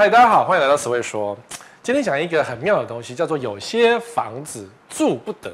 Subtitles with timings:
[0.00, 1.36] 嗨，大家好，欢迎来到史威说。
[1.82, 5.50] 今天讲一个很妙的东西，叫做有些房子住不得，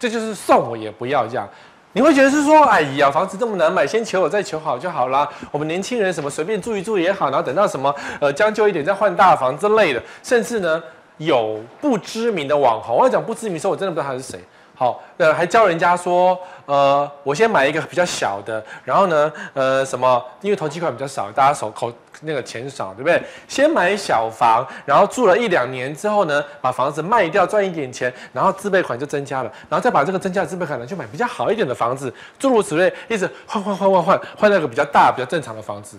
[0.00, 1.48] 这就是送我也不要这样。
[1.92, 5.28] 你会觉得是说，哎呀，房子这么难买，先求我再求好就好啦。
[5.52, 10.02] 我们年轻人什么随便住一住也好，然后等到什么呃将就一点再换大房之类的。
[10.24, 10.82] 甚至呢，
[11.18, 14.40] 有不知名的网红，我要讲不知名的时候，我真的不知道他是谁。
[14.76, 20.20] 好，呃，还教人家说，呃，我先买一个比较小的，然后呢，呃，什么？
[20.40, 21.92] 因为头期款比较少，大家手口
[22.24, 23.22] 那个钱少，对不对？
[23.46, 35.98] 先买小房，然后住了一两年之后呢，把房子卖掉赚一点钱，然后自备款就增加了，然后再把这个增加的自备款呢，就买比较好一点的房子，诸如此类，一直换换换换换换那个比较大、比较正常的房子。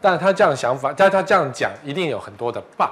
[0.00, 2.88] 但他这样想法，但他这样讲，一定有很多的 bug。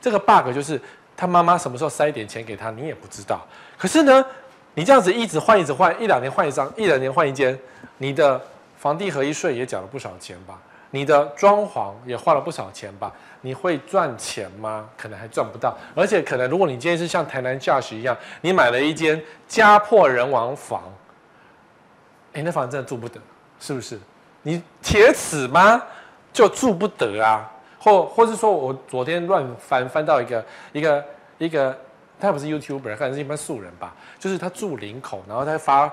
[0.00, 0.80] 这个 bug 就是
[1.16, 3.46] 他妈妈什么时候塞一点钱给他，你也不知道。
[3.76, 4.24] 可是呢？
[4.78, 7.58] 你这样子一直换，一直换，一两年换一张，一两年换一间，
[7.96, 8.38] 你的
[8.76, 10.58] 房地合一税也缴了不少钱吧？
[10.96, 13.12] 你的装潢也花了不少钱吧？
[13.42, 14.88] 你会赚钱吗？
[14.96, 20.82] 可能还赚不到，而且可能如果你今天是像台南驾驶一样，你买了一间家破人亡房，
[22.32, 23.20] 哎，那房子真的住不得，
[23.60, 24.00] 是不是？
[24.40, 25.82] 你铁齿吗？
[26.32, 27.52] 就住不得啊？
[27.78, 31.04] 或或是说我昨天乱翻翻到一个一个
[31.36, 31.46] 一个。
[31.46, 31.78] 一个
[32.18, 33.94] 他不是 YouTuber，可能是一般素人吧。
[34.18, 35.92] 就是他住林口，然后他发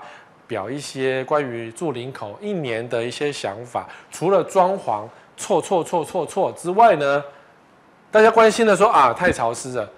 [0.53, 3.89] 表一些关于住林口一年的一些想法。
[4.11, 7.23] 除了装潢错错错错错之外呢，
[8.11, 9.89] 大家关心的说啊，太潮湿了。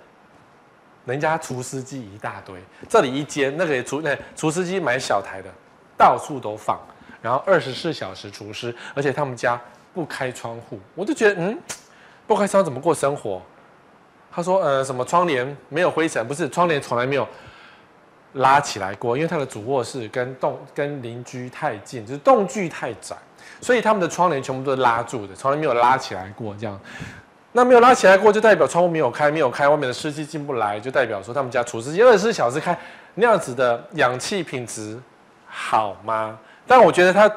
[1.04, 2.56] 人家除湿机一大堆，
[2.88, 5.50] 这里一间，那个也除那除湿机买小台的，
[5.98, 6.80] 到处都放，
[7.22, 9.60] 然后二十四小时除湿，而且他们家
[9.94, 11.60] 不开窗户，我就觉得嗯，
[12.26, 13.42] 不开窗怎么过生活？
[14.32, 16.28] 他说：“呃，什么窗帘没有灰尘？
[16.28, 17.26] 不是，窗帘从来没有
[18.36, 23.16] 拉起来过，因为他的主卧室跟栋跟邻居太近，就是栋距太窄，
[23.60, 26.56] 所以他们的窗帘全部都是拉住的，从来没有拉起来过。
[26.60, 26.80] 这样，
[27.52, 32.78] 那没有拉起来过，就代表窗户没有开，没有开，外面的湿气进不来，就代表说他们家除湿机二十四小时开，
[33.16, 35.00] 那样子的氧气品质
[35.48, 36.38] 好吗？
[36.66, 37.30] 但我觉得他。”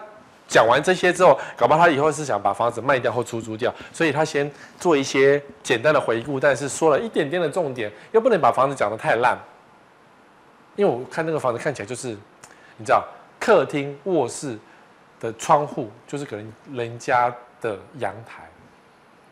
[0.49, 4.51] 讲完这些之后，搞不好他以后是想把房子卖掉或出租掉，所以他先
[4.81, 9.37] 做一些简单的回顾，但是说了一点点的重点，又不能把房子讲得太烂。
[10.79, 12.17] 因为我看那个房子看起来就是，
[12.77, 13.05] 你知道，
[13.41, 14.57] 客厅、卧室
[15.19, 17.29] 的窗户就是可能人家
[17.61, 18.49] 的阳台，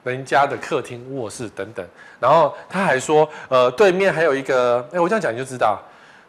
[0.03, 1.87] 人家的客厅、卧室等等。
[2.19, 5.81] 然后他还说，呃，对面还有一个，哎，我这样讲你就知道，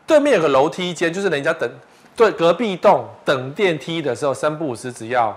[0.06, 1.68] 对面有个楼梯间，就是人家等。
[2.16, 5.36] 对，隔壁栋等电梯的时候，三不五时只要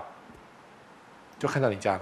[1.39, 2.01] 就看到你家了。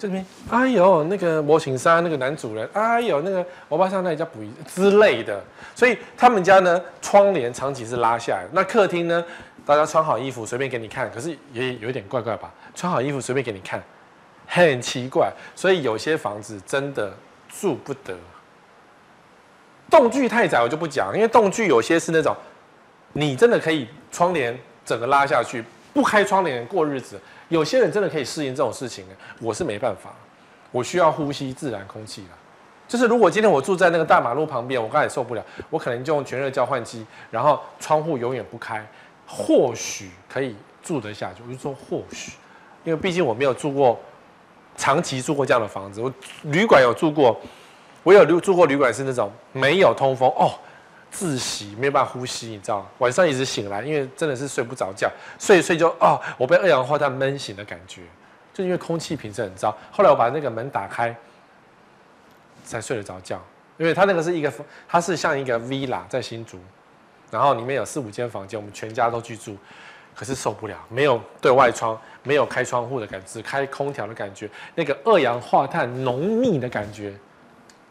[0.00, 5.38] 这边，哎呦，那个模型山那个男主人，哎呦，那个欧巴上那家补衣之类的。
[5.74, 8.46] 所以他们家呢，窗帘长期是拉下来。
[8.52, 9.22] 那客厅呢，
[9.66, 12.50] 大家穿好衣服随便给你看，可是也有点怪怪吧？
[12.74, 13.78] 穿好衣服随便给你看，
[14.46, 15.30] 很奇怪。
[15.54, 17.12] 所以有些房子真的
[17.50, 18.16] 住不得。
[19.90, 22.34] 动距太窄我就不讲，因为动距有些是那种。
[23.12, 27.20] 你真的可以窗帘整个拉下去，不开窗帘过日子。
[27.50, 29.04] 有些人真的可以适应这种事情，
[29.40, 30.10] 我是没办法，
[30.72, 32.28] 我需要呼吸自然空气了。
[32.88, 38.84] 就是如果今天我住在那个大马路旁边，我刚才也受不了，我可能就用全热交换机，然后窗户永远不开，
[39.26, 41.42] 或许可以住得下去。
[41.46, 42.32] 我就说或许，
[42.84, 43.98] 因为毕竟我没有住过
[44.76, 46.12] 长期住过这样的房子，我
[46.44, 47.38] 旅馆有住过，
[48.02, 50.52] 我有住住过旅馆是那种没有通风哦。
[51.12, 52.86] 窒息，没有办法呼吸，你知道吗？
[52.98, 58.02] 晚上一直醒来，因为真的是睡不着觉，睡一睡就哦，我被二氧化碳闷醒的感觉，
[58.54, 59.76] 就因为空气品质很糟。
[59.90, 61.14] 后来我把那个门打开，
[62.64, 63.42] 才睡得着觉。
[63.76, 64.52] 因为它那个是一个，
[64.86, 66.58] 它是像一个 villa 在新竹，
[67.30, 69.56] 然后里面有四五间房间，我们全家都居住，
[70.14, 77.14] 可是受不了，没有对外窗，没有开窗户的感觉，只开空调的感觉，那个二氧化碳浓密的感觉，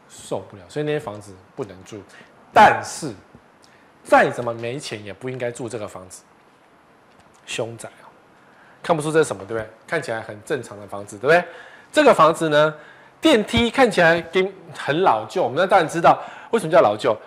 [0.07, 1.99] 受不了，所以那些房子不能住。
[2.53, 3.13] 但是，
[4.03, 6.23] 再怎么没钱也不应该住这个房子。
[7.45, 8.07] 凶宅哦，
[8.83, 9.69] 看不出这是什么，对不对？
[9.87, 11.43] 看起来很正常的房子，对不对？
[11.91, 12.73] 这个房子呢，
[13.19, 15.43] 电梯看起来跟很老旧。
[15.43, 17.17] 我们当然知道为什么叫老旧。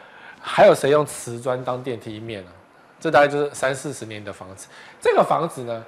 [0.45, 2.51] 还有谁用瓷砖当电梯面呢？
[2.99, 4.67] 这大概就是三四十年的房子。
[5.01, 5.85] 这个房子呢，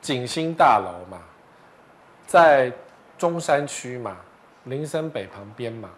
[0.00, 1.18] 景星大楼嘛，
[2.26, 2.72] 在
[3.18, 4.16] 中山区嘛，
[4.64, 5.90] 林森北旁边嘛。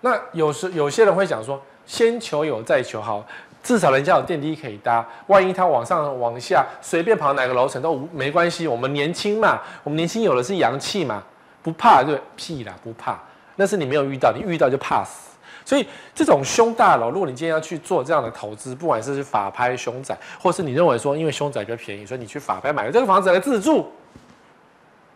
[0.00, 3.24] 那有时有些人会讲说，先求有再求好，
[3.62, 5.06] 至少人家有电梯可以搭。
[5.26, 8.66] 万一他往上往下随便跑哪个楼层都没关系。
[8.66, 11.22] 我们年轻嘛，我们年轻有的是阳气嘛，
[11.62, 13.18] 不怕对，屁啦不怕。
[13.56, 15.36] 那是你没有遇到，你遇到就怕死。
[15.64, 23.90] 所以这种凶大楼，如果你今天要去做这样的投资，不管是法拍凶宅，或是你认为说因为凶宅比较便宜，所以你去法拍买了这个房子来自住，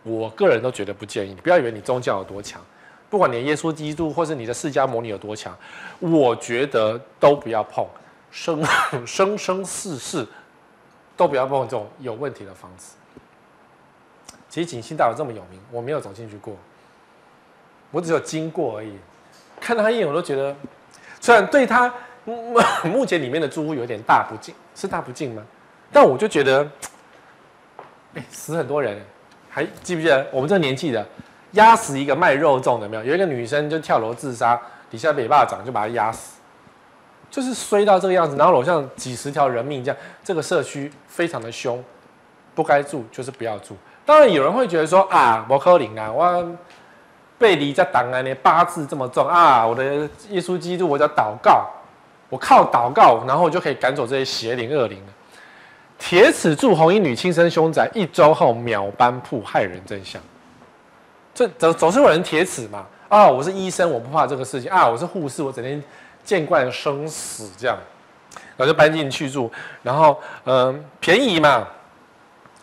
[0.02, 1.30] 我个人都觉得不建议。
[1.30, 2.60] 你不要以为你宗教有多强，
[3.12, 5.54] 不管你耶稣基督或是你的释迦牟尼有多强，
[5.98, 7.86] 我觉得都不要碰，
[8.30, 8.64] 生
[9.06, 10.26] 生生世世
[11.14, 12.94] 都不要碰这种有问题的房子。
[14.48, 16.56] 其实景星大楼这么有名，我没有走进去过，
[17.90, 18.96] 我只有经过而已。
[19.60, 20.56] 看到他一眼，我都觉得，
[21.20, 21.92] 虽然对他
[22.24, 25.44] 目前里面的住户有点大不敬，是大不敬吗？
[25.92, 26.66] 但我就觉得，
[28.14, 28.98] 哎，死很多人，
[29.50, 31.06] 还记不记得我们这个年纪的，
[31.52, 33.04] 压死一个卖肉粽的没有？
[33.04, 34.60] 有一个女生就跳楼自杀，
[34.90, 36.38] 底下被巴掌就把她压死，
[37.30, 38.36] 就是衰到这个样子。
[38.36, 41.82] 然后楼上几十条人命这样，这个社区非常的凶，
[42.54, 43.76] 不该住就是不要住。
[44.04, 46.56] 当然有人会觉得说啊，摩柯林啊，我
[47.38, 51.68] 背离在档案呢，八字这么重啊，我的耶稣基督，我叫祷告，
[52.28, 55.12] 我靠祷告，然后我就可以赶走这些邪灵恶灵了。
[55.98, 60.20] 铁齿住红衣女亲生凶宅，一周后秒搬铺，害人真相。
[61.34, 62.86] 这总总是有人铁齿嘛？
[63.08, 65.82] 啊，我是医生，我不怕这个事情啊，我是护士，我整天
[66.24, 67.76] 见惯生死这样，
[68.56, 69.50] 然后就搬进去住，
[69.82, 71.66] 然后嗯，便宜嘛，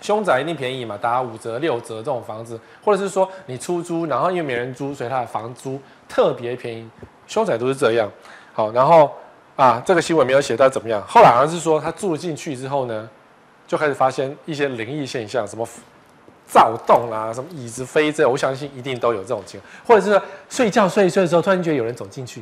[0.02, 6.90] 凶宅一定便宜嘛，打五折六折这种房子，或者是说你出租，然后因为没人租，所以他的房租特别便宜，
[7.28, 8.10] 凶宅都是这样。
[8.54, 9.12] 好，然后
[9.56, 13.10] 啊，这个新闻没有写到怎么样，后来好像是说他住进去之后呢。
[13.70, 15.64] 就开始发现一些灵异现象，什么
[16.52, 20.20] 躁动啊，什么椅子飞这，我相信一定都有这种情况，或者是
[20.50, 22.42] 睡觉睡一睡的时候，突然觉得有人走进去。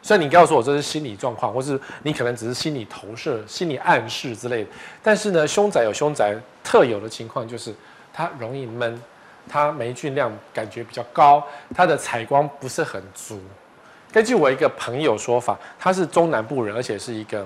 [0.00, 4.70] 所以你告诉我这是心理状况，或是你可能只是心理投射、心理暗示之类的。
[5.02, 7.74] 但是呢，凶宅有凶宅特有的情况，就是
[8.12, 9.02] 它容易闷，
[9.48, 11.42] 它霉菌量感觉比较高，
[11.74, 13.40] 它的采光不是很足。
[14.12, 17.44] 根据我一个朋友说法，他是中南部人，而且是一个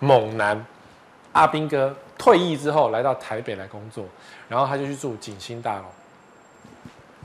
[0.00, 0.66] 猛男，
[1.32, 1.94] 阿兵哥。
[2.16, 4.04] 退役之后来到台北来工作，
[4.48, 5.84] 然后他就去住景星大楼。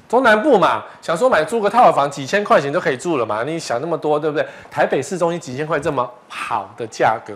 [0.08, 3.44] 中南部嘛，想说买租个套房几千块钱就可以住了嘛？
[3.44, 4.44] 你想那么多对不对？
[4.72, 7.36] 台北市中心几千块这么好的价格，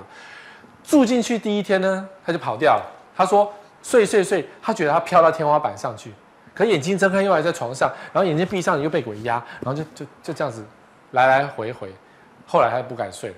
[0.83, 2.83] 住进去第一天呢，他就跑掉了。
[3.15, 3.53] 他说
[3.83, 6.12] 睡睡睡，他觉得他飘到天花板上去，
[6.56, 10.65] 可眼睛睁开又还在床上，然后眼睛闭上又被鬼压，然后就就就这样子
[11.12, 11.94] 来来回回。
[12.47, 13.36] 后来他就不敢睡，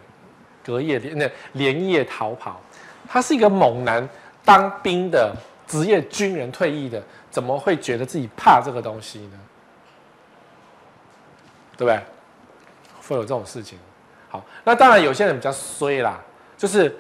[0.64, 2.62] 隔夜连那连夜逃跑。
[3.06, 4.08] 他是一个猛男，
[4.46, 5.36] 当兵的
[5.68, 9.40] 职业军人，退役的，怎么会觉得自己怕这个东西呢？
[11.78, 12.00] 对不对？
[13.08, 13.78] 会有这种事情。
[14.30, 16.20] 好，那当然有些人比较衰啦，
[16.58, 16.96] 就是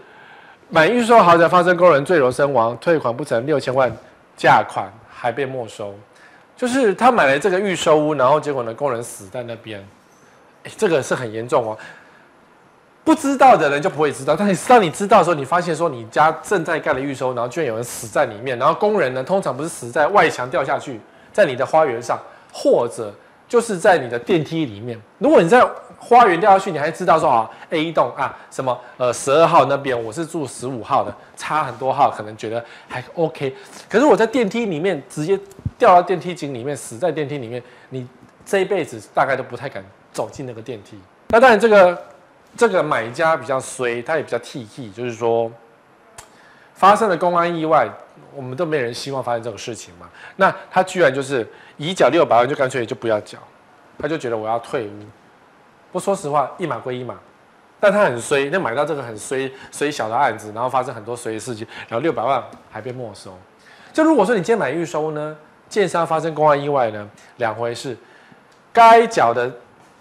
[0.69, 3.91] 买预售豪宅发生工人坠楼身亡，退款不成六千万
[4.35, 5.95] 价款还被没收，
[6.55, 9.83] 就是他买了这个预售屋，然后结果呢，工人死在那边，
[10.77, 11.77] 这个是很严重哦。
[13.05, 20.99] 不知道的人就不会知道，但你当你知道的时候，你发现说你家正在盖的预售，然后居然有人死在里面，然后工人呢，通常不是死在外墙掉下去，
[21.31, 22.19] 在你的花园上，
[22.51, 23.13] 或者
[23.47, 24.99] 就是在你的电梯里面。
[25.19, 25.63] 如果你在
[25.99, 33.55] 花园掉下去，你还知道说啊，A 栋啊，什么呃十二号那边，我是住十五号的，差很多号，可能觉得还 OK。
[33.87, 35.39] 可是我在电梯里面直接
[35.77, 37.61] 掉到电梯井里面，死在电梯里面，
[37.91, 38.07] 你
[38.43, 40.99] 这一辈子大概都不太敢走进那个电梯。
[41.27, 41.95] 那当然这个。
[42.57, 45.51] 这个买家比较衰，他也比较铁齿，就是说
[46.73, 47.85] 发生了公安意外，
[48.33, 50.09] 我们都没人希望发生这种事情嘛。
[50.37, 51.45] 那他居然就是
[51.75, 53.37] 已缴六百万，就干脆就不要缴，
[53.99, 54.91] 他就觉得我要退屋。
[55.91, 57.15] 不说实话，一码归一码，
[57.79, 63.37] 但他很衰，那买到这个很衰衰小的案子，然后发生很多衰的事情，然后六百万还被没收。
[63.91, 65.35] 就如果说你今天买预售呢，
[65.67, 67.97] 建商发生公安意外呢，两回事，
[68.71, 69.51] 该缴的。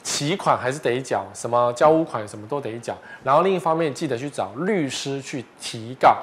[0.05, 2.97] 起款还是得缴，什么交屋款什么都得缴。
[3.25, 6.17] 然后另一方面，记得去找律师去提告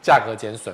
[0.00, 0.72] 价格减损，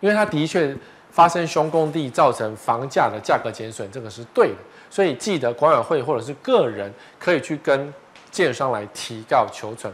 [0.00, 0.74] 因为他的确
[1.10, 4.56] 发生凶工地造成房价的价格减损，这个是对的。
[4.88, 7.92] 所以记得管委会或者是个人可以去跟
[8.30, 9.92] 建商来提告求存，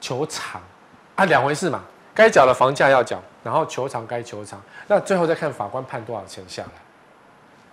[0.00, 0.60] 求偿
[1.14, 1.84] 啊，两回事嘛。
[2.14, 6.81] 该缴的房价要缴，然后求偿该求偿，那最后再看法官判多少钱下来。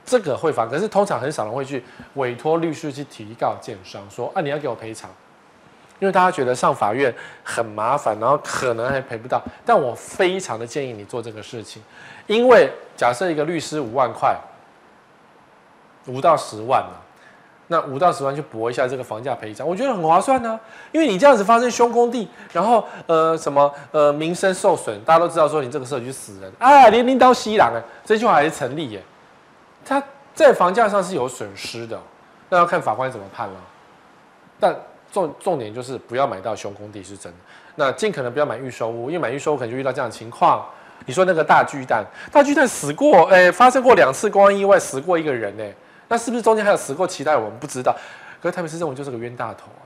[0.09, 1.83] 这个会发，可是通常很少人会去
[2.15, 5.07] 委托律师去提告建商，说啊，你要给我赔偿，
[5.99, 7.13] 因为大家觉得上法院
[7.43, 9.39] 很麻烦，然后可能还赔不到。
[9.63, 11.79] 但我非常的建议你做这个事情，
[12.25, 14.35] 因为假设一个律师五万块，
[16.07, 16.97] 五到十万嘛，
[17.67, 20.59] 那五到十万去搏一下这个房价赔偿，我觉得很划算呢、
[20.91, 29.03] 因为你这样子发生凶工地，然后呃什么呃民生受损，大家都知道说你这个社区死人啊，连领导死人啊，这句话还是成立耶。
[29.89, 30.03] 他
[30.35, 31.99] 在房价上是有损失的，
[32.47, 33.55] 那要看法官怎么判了。
[34.59, 34.75] 但
[35.11, 37.37] 重重点就是不要买到凶工地是真的，
[37.75, 40.63] 那尽可能不要买预售屋，因为买预售屋可能就遇到这样的情况。
[41.07, 45.63] 你说那个大巨蛋，大巨蛋死过，哎、发生过两次公安意外，死过一个人呢、
[46.07, 47.35] 那是不是中间还有死过期待？
[47.35, 47.95] 我们不知道。
[48.39, 49.81] 可是台北市政府就是个冤大头啊，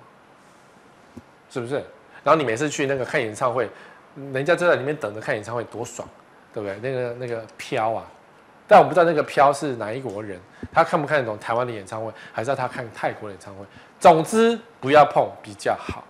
[1.50, 1.75] 是不是？
[2.24, 3.69] 然后你每次去那个看演唱会，
[4.33, 6.05] 人家就在里面等着看演唱会，多爽，
[6.53, 6.77] 对不对？
[6.81, 8.03] 那个那个飘啊，
[8.67, 10.39] 但我不知道那个飘是哪一国人，
[10.72, 13.65] 他看不看得懂台湾的演唱会，还是要他看泰国的演唱会？
[14.00, 16.03] 总之不要碰比较好。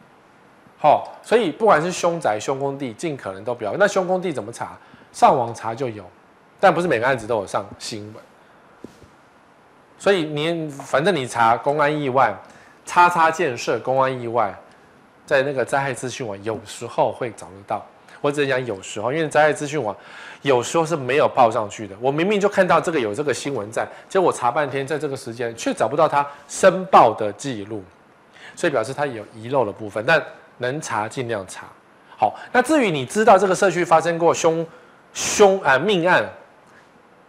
[0.78, 3.76] 好，所以不管是凶宅、凶工地，尽可能都不要。
[3.78, 4.78] 那凶工地怎么查？
[5.12, 6.04] 上网查就有，
[6.60, 8.24] 但不是每个案子都有上新闻。
[9.98, 12.36] 所以你反正你查公安意外，
[12.86, 14.54] 叉叉建设公安意外，
[15.26, 17.86] 在那个灾害资讯网有时候会找得到。
[18.24, 19.94] 我只能讲有时候，因为灾害资讯网
[20.44, 21.94] 有时候是没有报上去的。
[22.00, 27.84] 我明明就看到这个有这个新闻在，结果我查半天，在这个时间却找不到它申报的记录，
[28.56, 30.02] 所以表示它有遗漏的部分。
[30.08, 30.24] 但
[30.60, 31.68] 能查尽量查。
[32.18, 34.66] 好，那至于你知道这个社区发生过凶
[35.14, 36.24] 凶啊命案，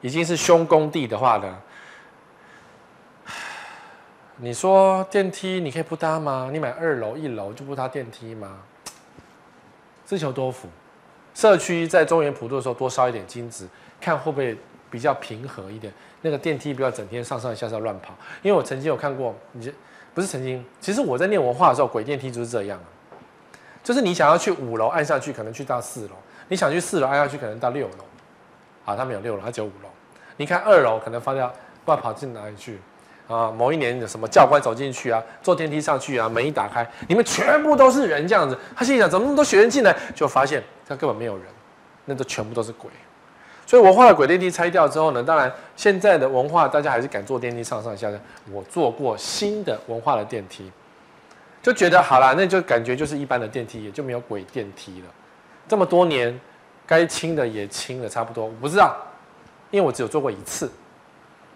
[0.01, 1.59] 已经是凶工地的话呢？
[4.37, 6.51] 你说电梯你可以不搭吗？
[6.53, 8.59] 你买二楼一楼就不搭电梯吗？
[10.05, 10.69] 自求多福。
[11.35, 13.67] 社区在中原普渡的时候多烧一点金纸，
[14.01, 14.57] 看会不会
[14.89, 15.93] 比较平和一点。
[16.23, 18.15] 那个电梯不要整天上上下下乱跑。
[18.41, 19.73] 因为我曾经有看过，你这
[20.15, 22.79] 不是曾经，其实我在念文化的时候，轨电梯就是这样，
[23.83, 26.15] 就是你想要去五楼按下去，可能去到四楼；
[26.49, 28.05] 你想去四楼按下去，可能到六楼。
[28.85, 29.89] 好，它没有六楼，它只有五楼。
[30.37, 32.79] 你看二楼可能放掉，不知道跑进哪里去。
[33.27, 38.59] 啊，某一年有什么教官走进去啊，坐电梯上去啊，门一打开，里面全部都是人这样子。
[38.77, 39.97] 他心想，怎么那么多学生进来？
[40.15, 41.47] 就发现他根本没有人，
[42.05, 42.91] 那都全部都是鬼。
[43.67, 48.19] 所以文化的鬼电梯拆掉之后呢，当然现在的文化大家还是敢坐电梯上上下下。
[48.53, 50.71] 我坐过新的文化的电梯，
[51.63, 55.07] 就觉得好啦，那就感觉就是一般的电梯，也就没有鬼电梯了。
[55.67, 56.39] 这么多年，
[56.87, 58.45] 该清的也清了差不多。
[58.45, 58.95] 我不知道，
[59.71, 60.71] 因为我只有坐过一次。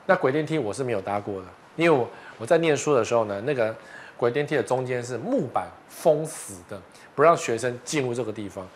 [0.08, 1.46] 那鬼电梯我是没有搭过的。
[1.76, 3.72] 因为我我在念书的时候呢，那个
[4.16, 6.80] 鬼电梯的中间是木板封死的，
[7.14, 8.66] 不让学生进入这个地方。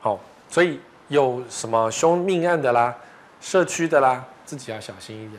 [0.00, 2.92] 好，所以有什么凶命案的啦，
[3.40, 5.38] 社区的啦，自己要小心一点。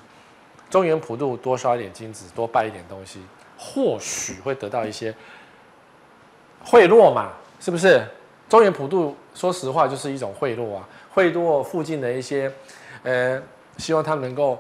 [0.70, 3.22] 中原普渡多烧一点金子，多拜一点东西，
[3.58, 5.14] 或许会得到一些
[6.64, 8.02] 贿赂嘛，是不是？
[8.48, 12.50] 中原普渡说实话就是一种贿赂啊，贿赂附近的一些，
[13.04, 13.42] 呃，
[13.78, 14.58] 希望他能够。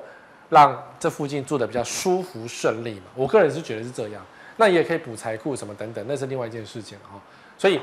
[0.49, 4.21] 让这附近住的比较舒服顺利嘛，我个人是觉得是这样。
[4.57, 7.19] 那也可以补财库什么等等，那是另外一件事情哈。
[7.57, 7.81] 所以，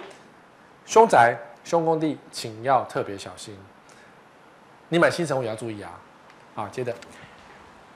[0.86, 3.54] 凶宅、凶工地，请要特别小心。
[4.88, 5.90] 你买新成屋也要注意啊。
[6.54, 6.94] 啊，接着，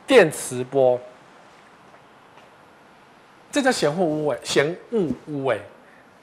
[0.06, 0.98] 电磁波，
[3.50, 5.58] 这叫嫌恶屋哎，嫌恶屋哎。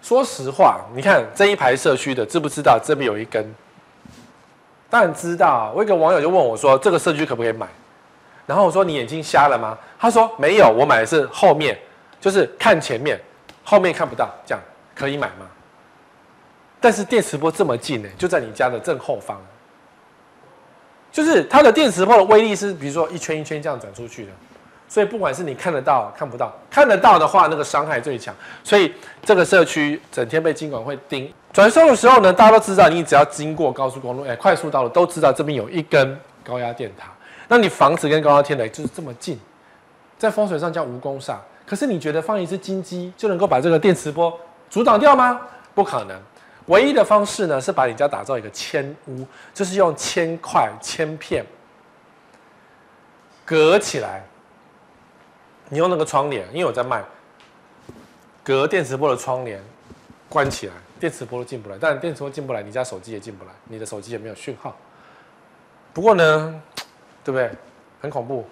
[0.02, 3.54] 说实话，你看这一排社区的，知不知道这边有一根？
[4.90, 5.72] 当然知道。
[5.76, 7.68] 我一个网友就问我说：“这个社区可不可以买？”
[8.46, 9.78] 然后我说，你眼睛瞎了吗？
[9.98, 11.78] 他说没有，我买的是后面，
[12.20, 13.20] 就是看前面，
[13.64, 14.62] 后面看不到，这样
[14.94, 15.48] 可以买吗？
[16.82, 19.38] 但是电磁波这么近呢，就在你家的正后方，
[21.10, 24.32] 就是它的电磁波的威力是，比如说一圈一圈这样转出去的，
[24.90, 28.36] 所以不管是你看得到看不到，看得到的话，那个伤害最强。
[28.66, 31.34] 所以这个社区整天被监管会盯。
[31.54, 37.13] 转送的时候呢，大家都知道，你只要经过高速公路，哎，快速道路都知道这边有一根高压电塔。
[37.48, 39.40] 那你房子跟高压天雷就是这么近，
[40.18, 41.38] 在风水上叫无公煞。
[41.66, 44.38] 可是你觉得放一只金鸡就能够把这个电磁波
[44.70, 45.40] 阻挡掉吗？
[45.74, 46.22] 不可能。
[46.68, 51.46] 唯一的方式呢，是把你家打造一个铅屋，就是用铅块、铅片
[53.46, 54.24] 隔起来。
[55.70, 57.04] 你用那个窗帘，因为我在卖
[58.44, 59.62] 隔电磁波的窗帘，
[60.30, 61.78] 关起来，电磁波都进不来。
[61.80, 64.76] 但电磁波进不来，你家手机也进不来，你的手机也没有讯号。
[65.94, 66.62] 不过呢。
[67.24, 67.50] 对不对？
[68.02, 68.46] 很恐怖，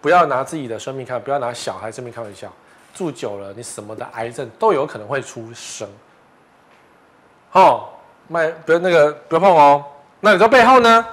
[0.00, 2.52] 不要拿自己的生命开，不要拿小孩生命开玩笑。
[2.94, 5.88] 住久了，你什么的癌症都有可能会出生。
[7.50, 7.88] 哦，
[8.28, 9.84] 卖不要那个不要碰哦。
[10.20, 11.04] 那你说背后呢？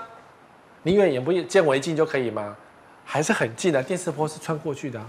[0.84, 2.56] 你以为眼不见为净就可以吗？
[3.04, 5.02] 还是很近的，电磁波是穿过去的。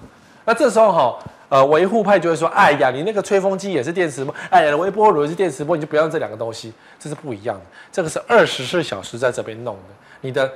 [0.47, 1.19] 那这时候哈，
[1.51, 7.63] 呃，维护派就会说：哎呀，你那个吹风机也是电磁波，哎呀，微波炉也是电磁波，你就不要用这两个东西，这是不一样的。
[7.93, 9.83] 这个是二十四小时在这边弄的，
[10.23, 10.51] 你的。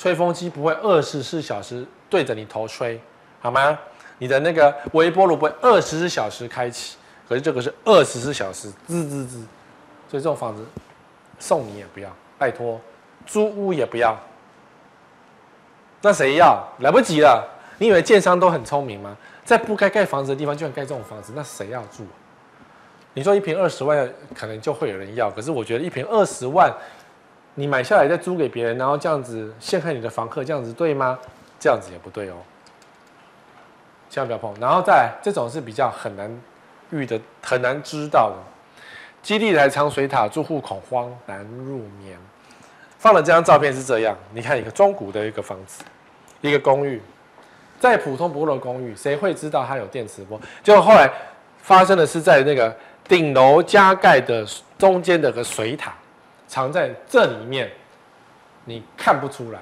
[0.00, 2.98] 吹风机不会二十四小时对着你头吹，
[3.38, 3.78] 好吗？
[4.16, 6.96] 你的那个微波炉不会二十四小时开启，
[7.28, 9.36] 可是这个是二十四小时滋滋滋，
[10.08, 10.64] 所以这种房子
[11.38, 12.80] 送你也不要，拜托，
[13.26, 14.18] 租屋也不要。
[16.00, 16.66] 那谁要？
[16.78, 17.46] 来不及了！
[17.76, 19.14] 你以为建商都很聪明吗？
[19.44, 22.06] 在不该盖房子的地方就想盖这种房子，那谁要住？
[23.12, 26.74] 你说一坪二十万，可能就会有人要，可是我觉得一坪二十万。
[27.60, 31.18] 你买下来再租给别人，然后这样子陷害你的房客，这样子对吗？
[31.58, 32.36] 这样子也不对哦，
[34.08, 34.58] 千万不要碰。
[34.58, 36.40] 然后再来，这种是比较很难
[36.88, 38.36] 遇的、很难知道的。
[39.22, 42.18] 基地台藏水塔，住户恐慌难入眠。
[42.98, 45.84] 放了这张照片是这样，你看一个中古的一个房子，
[46.40, 46.98] 一个公寓，
[47.78, 50.40] 在普通不过的公寓，谁会知道它有电磁波？
[50.62, 51.12] 结果后来
[51.60, 52.74] 发生的是在那个
[53.06, 54.46] 顶楼加盖的
[54.78, 55.92] 中间的个水塔。
[56.50, 57.70] 藏在这里面，
[58.64, 59.60] 你看不出来。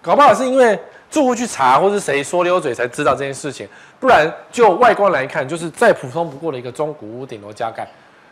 [0.00, 0.78] 搞不好是因为
[1.10, 3.68] 住户去查，或是谁说溜嘴才知道这件事情。
[3.98, 7.84] 不然就外观来看，就是再普通不过的一个中古屋顶楼加盖，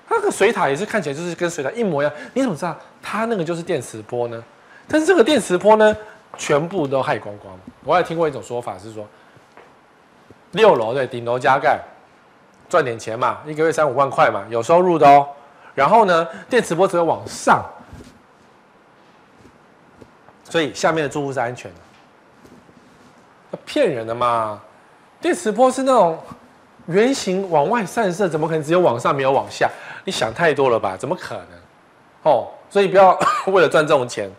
[0.08, 2.14] 那个水塔也是看起来就是跟水塔一模一样。
[2.32, 4.40] 你怎么知道它那个就是电磁波呢？
[4.86, 5.96] 但是这个电磁波呢，
[6.36, 7.58] 全部都害光光。
[7.82, 9.04] 我也听过一种说法是说，
[10.52, 11.80] 六楼对顶楼加盖，
[12.68, 15.28] 赚点钱嘛，一个月三五万块嘛，有收入的哦。
[15.80, 17.64] 然后呢，电磁波只会往上，
[20.44, 23.58] 所以下面的住户是安全的。
[23.64, 24.60] 骗人的嘛！
[25.22, 26.18] 电磁波是那种
[26.84, 29.70] 圆形往外散射，怎么可能只有往上没有往下？
[30.04, 30.98] 你想太多了吧？
[30.98, 31.58] 怎么可能？
[32.24, 33.18] 哦，所以不要
[33.48, 34.30] 为了赚这种钱，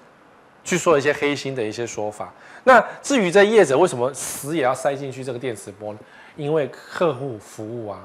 [0.63, 2.31] 去说一些黑心的一些说法。
[2.65, 6.00] 那至于这业者为什么死也要塞进去这个电磁波呢？
[6.36, 7.98] 因为客户服务啊。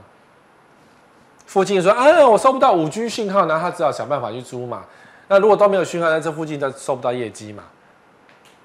[1.47, 4.85] 附近说啊，我收不到五 G 信号，那他只好想办法去租嘛。
[5.29, 7.63] 那如果都没有信号，那这附近都收不到业绩嘛。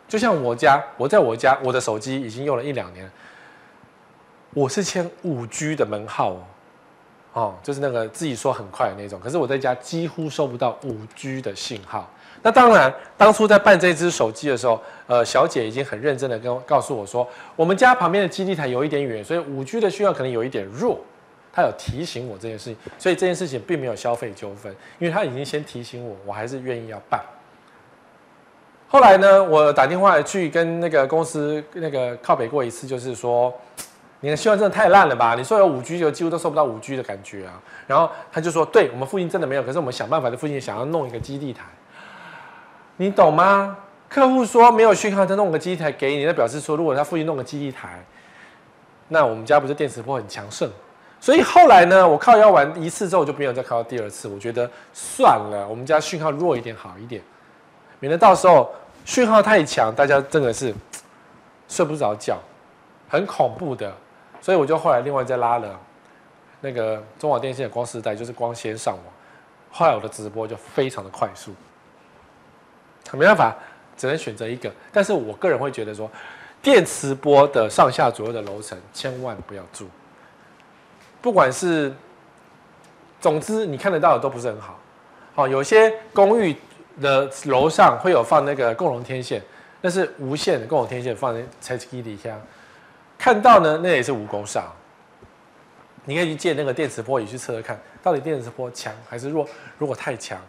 [0.08, 3.10] 就像我家，我在我家，我的手机已经用了一两年，
[4.54, 6.42] 我是签五 G 的门号哦，
[7.34, 9.20] 哦，就是那个自己说很快的那种。
[9.24, 12.10] 可是我在家几乎收不到五 G 的信号。
[12.42, 21.00] 那当然，当初在办这只手机的时候，呃，小姐已经很认真的跟告诉我说，我们家旁边的基地台有一点远，所以五 G 的信号可能有一点弱。
[21.54, 27.22] 他有提醒我这件事情，所以这件事情并没有消费纠纷，因为他已经先提醒我，我还是愿意要办。
[28.88, 33.54] 后来呢，我打电话去跟那个公司那个靠北过一次，就是说，
[34.20, 35.34] 你的信号真的太烂了吧？
[35.34, 37.62] 你说有五 G 就几乎都收不到五 G 的感觉啊。
[37.88, 41.64] 然后他就说，对，我们附近真的没有，可是我们想办法在附近想要弄一个基地台，
[42.98, 43.78] 你懂吗？
[44.10, 48.06] 客户说没有讯号，他弄个基地台给你，那表示说如果他附近弄个基地台，
[49.08, 50.70] 那我们家不是电磁波很强盛？
[51.22, 54.28] 所以后来呢，我靠腰完一次之后，我就没有再靠到第二次。
[54.28, 57.22] 我觉得算了，我们家讯号弱一点好一点，
[58.00, 58.74] 免得到时候
[59.06, 60.74] 讯号太强，大家真的是
[61.68, 62.40] 睡不着觉，
[63.08, 63.94] 很恐怖的。
[64.42, 65.80] 所以我就后来另外再拉了
[66.60, 69.06] 那个中华电信的光世代，就是光纤上网。
[69.70, 71.54] 后来我的直播就非常的快速，
[73.12, 73.56] 没办法，
[73.96, 74.72] 只能选择一个。
[74.92, 76.10] 但是我个人会觉得说，
[76.64, 79.86] 电磁波的上下左右的楼层千万不要住。
[81.22, 81.94] 不管是，
[83.20, 84.80] 总之你看得到的都不是很好，
[85.36, 86.56] 好，有些公寓
[87.00, 89.42] 的楼上会有放那个共融天线，
[89.82, 92.36] 那是无线的共融天线放在拆机底下，
[93.18, 94.64] 看到呢，那也是无功上。
[96.04, 99.48] 你可以去借那个电磁波仪去测测看，到底电磁波强还是弱？
[99.78, 100.40] 如果太强，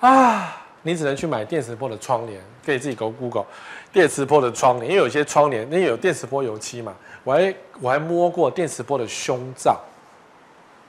[0.00, 3.44] 啊，你只能去买电磁波的窗帘，可以自己 go Google
[3.92, 6.94] 电磁波的窗帘，因为有些窗帘那有电磁波油漆嘛。
[7.24, 9.80] 我还我还摸过电磁波的胸罩，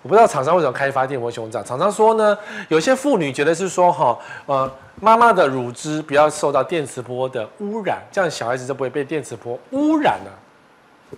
[0.04, 1.64] 我不知道厂商为什么开发电波胸罩。
[1.64, 2.38] 厂商说呢，
[2.70, 11.18] 有些妇女觉得是说哈，呃，妈妈的乳汁不要受到电磁波的污染，这样小孩子就不会被电磁波污染了。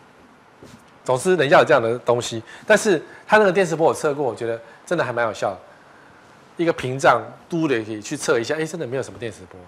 [1.03, 5.53] 总之，人家有这样的东西，但是他那个电磁波我测过，我觉得真的还蛮有效。
[6.59, 9.59] 一个屏障嘟的可以去测一下，哎，真的没有什么电磁波。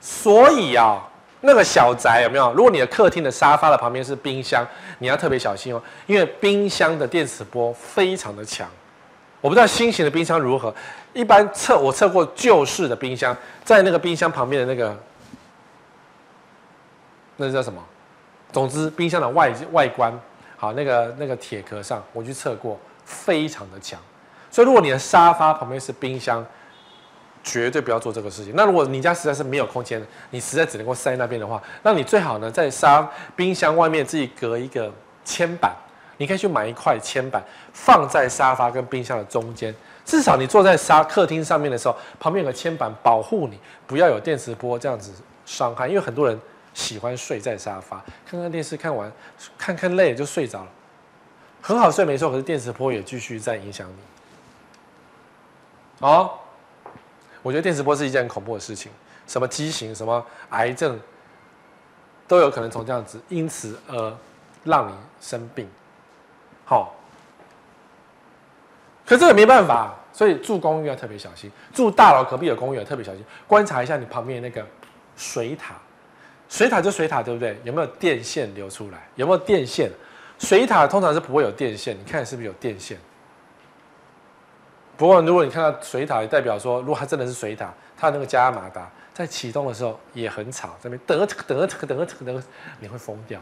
[0.00, 1.00] 所以啊。
[1.40, 2.52] 那个小宅有没有？
[2.52, 4.66] 如果你的客厅的沙发的旁边是冰箱，
[4.98, 8.68] 你要特别小心哦，因为冰箱的电磁波非常的强。
[9.40, 10.74] 我不知道新型的冰箱如何，
[11.12, 14.96] 一般测我测过旧式的冰箱，在那个冰箱旁边的那个，
[17.36, 17.80] 那叫什么？
[18.50, 20.12] 总之，冰箱的外外观，
[20.56, 24.00] 好，那个那个铁壳上，我去测过，非常的强。
[24.50, 26.44] 所以，如果你的沙发旁边是冰箱，
[27.42, 28.52] 绝对不要做这个事情。
[28.56, 34.92] 那如果你家实在是没有空间，你实在只能够塞那边的话，那你最好呢，在沙冰箱外面自己隔一个
[35.24, 35.74] 铅板。
[36.20, 37.40] 你可以去买一块铅板，
[37.72, 39.72] 放在沙发跟冰箱的中间。
[40.04, 43.56] 至少你坐在沙客厅上面的时候，旁边有个铅板保护你，
[43.86, 45.12] 不要有电磁波这样子
[45.46, 45.86] 伤害。
[45.86, 46.36] 因为很多人
[46.74, 49.12] 喜欢睡在沙发，看看电视看完，
[49.56, 50.68] 看看累了就睡着了，
[51.62, 54.17] 很好睡没错，可是电磁波也继续在影响你。
[56.00, 56.30] 哦。
[57.42, 58.90] 我觉得电磁波是一件很恐怖的事情，
[59.26, 60.98] 什么畸形、什么癌症，
[62.26, 64.16] 都有可能从这样子，因此而
[64.64, 65.66] 让你生病。
[66.64, 66.94] 好，
[69.06, 74.66] 可这个没办法，所以住公寓要特别小心，住大楼隔壁的公寓要特别小心，观察一下你旁边那个
[75.16, 75.76] 水塔，
[76.48, 77.58] 水塔就水塔对不对？
[77.62, 79.08] 有没有电线流出来？
[79.14, 79.90] 有没有电线？
[80.38, 82.98] 水塔通常是不会有电线，你看是不是有电线？
[84.98, 92.42] 不过如果你看到水塔，也代表说，如果它真的是水塔，它那个加压马达在启动的时候也很吵，这边得得得得得，
[92.80, 93.40] 你会疯掉。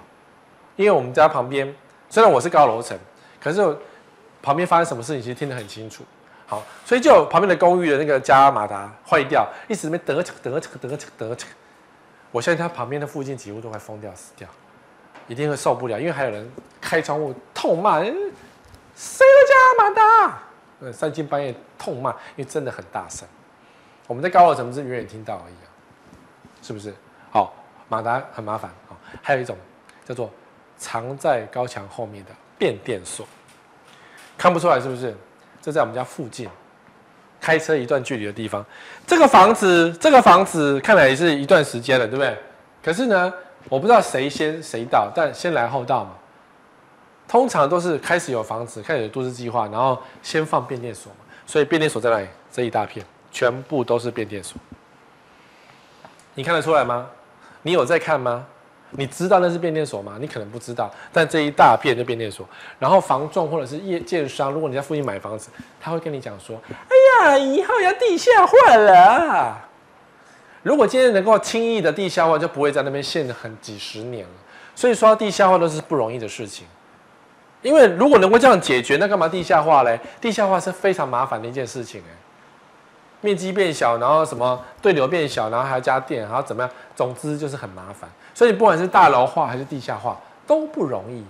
[0.77, 1.75] 因为我们家旁边
[2.11, 2.97] 虽然我是高楼层，
[3.41, 3.77] 可是
[4.43, 6.05] 旁边发生什么事情其实听得很清楚。
[6.47, 11.37] 好，所以就旁边的公寓的那个加压马达坏掉，一直那边得这个得得得，
[12.31, 14.47] 我相信他旁边的附近几乎都快疯掉死掉，
[15.27, 16.49] 一定会受不了，因为还有人
[16.83, 18.21] 开窗户痛骂，谁的
[18.95, 20.39] 加压马达？
[20.81, 23.27] 呃，三更半夜痛骂，因为真的很大声。
[24.07, 25.69] 我们在高楼层是远远听到而已啊，
[26.63, 26.95] 是不是？
[27.31, 27.55] 好，
[27.89, 28.97] 马达很麻烦啊。
[29.23, 29.57] 还有一种
[30.05, 30.31] 叫做
[30.77, 33.27] 藏在高墙后面的变电所，
[34.37, 35.17] 看不出来是不是？
[35.63, 36.49] 这在我们家附近，
[37.41, 38.65] 开车一段距离的地方。
[39.07, 42.37] 这个房子，这个房子看来也是一段时间了，对不对？
[42.85, 43.33] 可是呢，
[43.69, 46.11] 我不知道谁先谁到，但先来后到嘛。
[47.37, 51.19] 通常都是开始有房子，开始有都市计划，然后先放变电所嘛。
[51.47, 52.27] 所以变电所在哪里？
[52.51, 54.59] 这一大片全部都是变电所。
[56.35, 57.07] 你看得出来吗？
[57.61, 58.47] 你有在看吗？
[58.93, 60.17] 你知道那是变电所吗？
[60.19, 62.49] 你可能不知道，但这一大片就变电所。
[62.79, 66.59] 然后房仲或者是业建商，如果你在附近买房子，他会跟你讲说
[67.21, 69.59] ：“哎呀，以后要地下化了。”
[70.65, 74.33] 如果今天能够轻易的地下化，就不会在那边陷很几十年了。
[74.75, 76.67] 所以说地下化都是不容易的事情，
[77.67, 79.99] 因为如果能够这样解决，那干嘛地下化嘞？
[80.21, 82.15] 地下化是非常麻烦的一件事情哎。
[83.23, 86.71] 面积变小，然后什么对流变小，然后还要加电，然后怎么样？
[86.95, 88.09] 总之就是很麻烦。
[88.33, 91.25] 所以不管是大楼化还是地下化都不容易。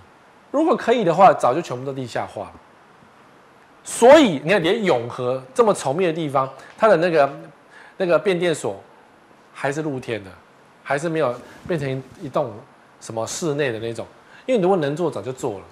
[0.51, 2.53] 如果可以的话，早就全部都地下化了。
[3.83, 6.47] 所以你看，连永和这么稠密的地方，
[6.77, 7.29] 它的那个
[7.97, 8.79] 那个变电所
[9.53, 10.29] 还是露天的，
[10.83, 11.33] 还是没有
[11.67, 12.53] 变成一栋
[12.99, 14.05] 什么室内的那种。
[14.45, 15.65] 因为如果能做，早就做了，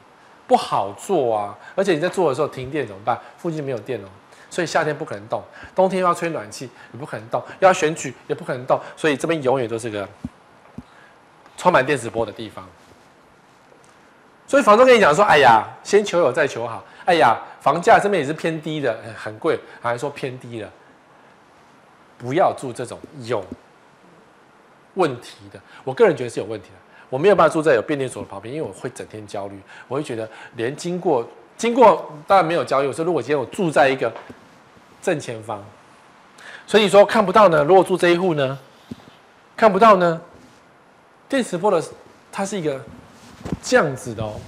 [0.48, 1.58] 不好做啊。
[1.76, 3.20] 而且你在做的时候停电怎么办？
[3.38, 4.08] 附近没有电哦。
[4.50, 5.44] 所以夏天不可能动，
[5.76, 8.80] 冬天要吹暖气也不可能动，要选举也不可能动。
[8.96, 10.08] 所以这边永远都是个。
[11.58, 12.68] 充满电磁波的地方，
[14.46, 16.84] 所以房东跟你讲说：“哎呀，先求有再求好。
[17.06, 20.70] 哎呀，房价这边也是偏低的，很贵，还说偏低了，
[22.18, 23.44] 不要住这种有
[24.96, 25.60] 问题的。
[25.86, 26.76] 我个人觉得是有问题的，
[27.10, 32.88] 我没有办法住在有变电所的旁边，因为我会整天焦虑，我会觉得连经过经过当然没有焦虑。
[32.88, 34.12] 我说如果今天我住在一个
[35.02, 35.64] 正前方，
[36.68, 37.64] 所以说看不到呢。
[37.64, 38.58] 如果住这一户呢，
[39.56, 40.22] 看不到呢。”
[41.28, 41.84] 电磁波的，
[42.32, 42.80] 它是一个
[43.64, 44.40] 这样子的哦。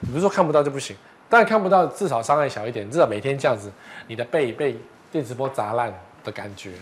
[0.00, 0.94] 你不是说看不到就不行，
[1.26, 2.88] 当然看不到，至少伤害小一点。
[2.90, 3.72] 至少每天这样子，
[4.06, 4.78] 你的背被
[5.10, 5.90] 电磁波砸烂
[6.22, 6.72] 的感觉，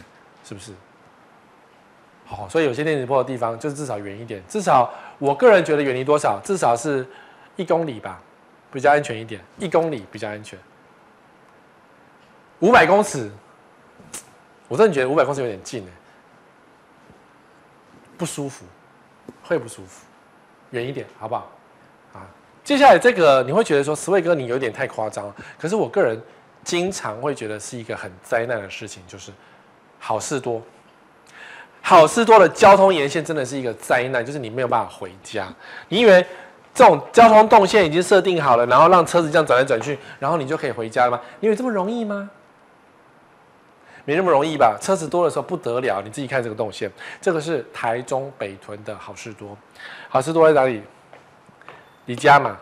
[0.45, 0.73] 是不是？
[2.25, 4.43] 好，所以有些电磁波的地方，就是至少远一点。
[4.49, 7.07] 至少我个人觉得远离多少，至少是
[7.57, 8.21] 一公里吧，
[8.73, 9.41] 比较安全一点。
[9.59, 10.59] 一公里比较安全。
[12.61, 13.31] 五百公尺，
[14.69, 15.91] 我真的觉得五百公尺有点近哎，
[18.17, 18.65] 不舒服。
[19.43, 20.07] 会不舒服，
[20.71, 21.51] 远一点，好不好？
[22.15, 22.27] 啊，
[22.63, 25.37] 接下来这个你会觉得说，十位哥你有点太夸张了。
[25.59, 26.19] 可是我个人
[26.63, 29.31] 经常会觉得是一个很灾难的事情，就是
[29.99, 30.63] 好事多，
[31.87, 35.47] 好事多的交通沿线真的是一个灾难，就是你没有办法回家。
[35.91, 36.27] 你以为
[36.73, 41.21] 这种交通动线已经设定好了，然后让车子这样转来转去，然后你就可以回家了吗？
[41.41, 42.31] 你以为这么容易吗？
[44.07, 44.79] 没那么容易吧？
[44.81, 49.55] 车子多的时候不得了，你自己看这个动线，这个是台中北屯的好事多，
[50.09, 50.83] 好事多在哪里？
[52.07, 52.57] 你家嘛？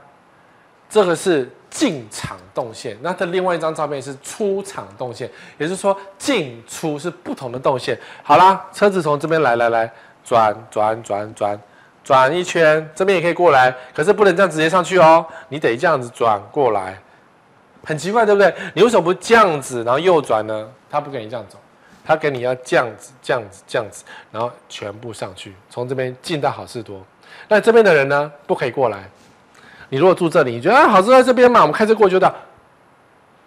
[0.90, 7.98] 这个是进场动线，那它另外一张照片是出场动线，也就是说进出是不同的动线。
[8.22, 9.90] 好啦，车子从这边来来来，
[10.22, 11.58] 转转转转
[12.04, 16.98] 转一圈，这边也可以过来，可是不能这样直接上去哦，你得这样子转过来。
[17.84, 18.54] 很奇怪，对不对？
[18.74, 20.68] 你为什么不这样子，然后右转呢？
[20.90, 21.58] 他不给你这样走，
[22.04, 27.00] 他给你要这样子、这样子、这样子，然后全部上去，从这边进到好事多。
[27.48, 29.08] 那这边的人呢，不可以过来。
[29.92, 32.34] 你如果住这里，你觉得啊，好市多在这边嘛，我们开车过去就到。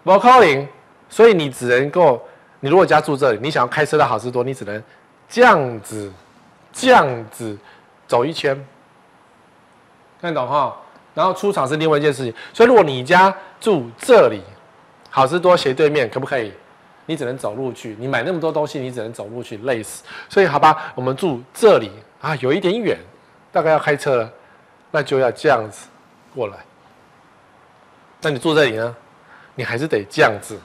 [0.04, 0.68] 不可能，
[1.08, 2.22] 所以你只能够，
[2.60, 4.80] 你如果家住这里，你想要开车到好事多，你只能
[5.28, 6.12] 这样子、
[6.72, 7.58] 这样子
[8.06, 8.64] 走一圈。
[10.20, 10.72] 看懂哈？
[11.14, 14.40] 然后出场是另外一件事情，所以如果你家住这里，
[15.10, 16.52] 好事多斜对面，可不可以？
[17.06, 17.96] 你只能走路去。
[17.98, 20.04] 你买那么多东西，你只能走路去，累死。
[20.28, 22.96] 所以好吧，我们住这里啊，有一点远，
[23.50, 24.30] 大概要开车了，
[24.92, 25.88] 那就要这样子
[26.36, 26.58] 过来。
[28.20, 28.94] 那你住这里呢？
[29.54, 30.60] 你还是得这样子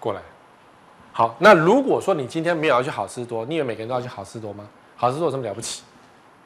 [0.00, 0.20] 过来。
[1.12, 4.66] 好，那如果说你今天没有要去好市多，你以为每个人都要去好市多吗？
[4.96, 5.82] 好市多有这么了不起？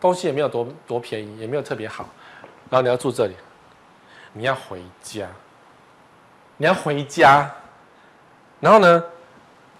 [0.00, 2.08] 东西也没有多多便宜，也没有特别好。
[2.68, 3.36] 然后你要住这里，
[4.32, 5.28] 你要回家，
[6.56, 7.48] 你要回家。
[8.58, 9.04] 然后呢，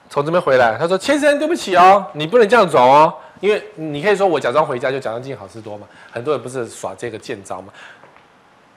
[0.09, 5.89] 从这边回来，他说：“先生，对不起哦，你不能这样走哦，因为你可以说我假装回家就假装进好市多嘛。
[6.13, 7.73] 很多人不是耍这个贱招嘛？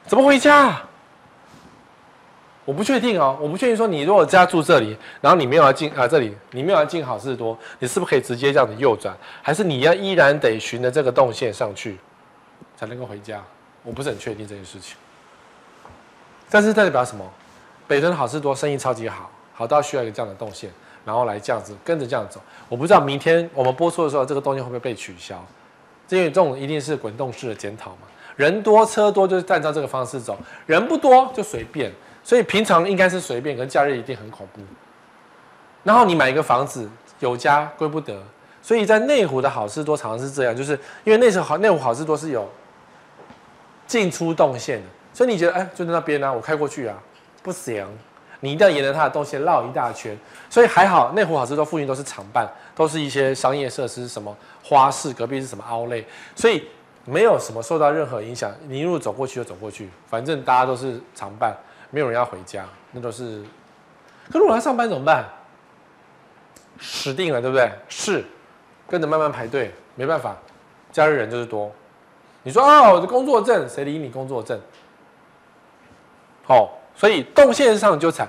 [0.07, 0.81] 怎么回家？
[2.63, 9.15] 我不确定哦，我不确定说你如果家住这里，然后你没有要进啊这里，你没有要进好事多，你是不是可以直接这样子右转？
[9.41, 11.97] 还是你要依然得循着这个动线上去
[12.75, 13.43] 才能够回家？
[13.83, 14.97] 我不是很确定这件事情。
[16.49, 17.23] 但是代表什么？
[17.87, 20.69] 北屯好事多生意超级好。”好到需要一个这样的动线，
[21.05, 22.41] 然后来这样子跟着这样走。
[22.67, 25.41] 我不知道明天我们播出的时候，这个动线会不会被取消？
[26.09, 27.99] 因为这种一定是滚动式的检讨嘛。
[28.36, 31.91] 人多车多就是按照这个方式走，人不多就随便。
[32.24, 34.62] 所以平常应该是随便，可是假日一定很恐怖。
[35.84, 38.19] 然后你买一个房子，有家归不得。
[38.62, 40.71] 所以在内湖的好市多常常是这样，就是
[41.04, 42.50] 因为那时候好内湖好市多是有
[43.86, 46.98] 进出动线的，所以你觉得哎，就在那边啊，我开过去啊，
[47.43, 47.86] 不行。
[48.41, 50.15] 你一定要沿着它的动线绕一大圈，
[50.50, 56.67] 所以还好，内湖好市多附近都是厂办，都是一些商业设施，什么花市隔壁是什么凹类所以
[57.05, 58.51] 没有什么受到任何影响。
[58.67, 61.55] 你一路走过去就走过去，反正大家都是常办，
[61.91, 63.43] 没有人要回家，那都是。
[64.31, 65.25] 可如果要上班怎么办？
[66.79, 67.71] 死定了，对不对？
[67.87, 68.25] 是，
[68.87, 70.35] 跟着慢慢排队，没办法，
[70.91, 71.71] 假日人就是多。
[72.43, 74.59] 你说啊，我的工作证，谁理你工作证？
[76.43, 76.79] 好。
[76.97, 78.25] 所以动线上就惨，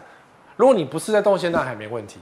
[0.56, 2.18] 如果你不是在动线上还没问题，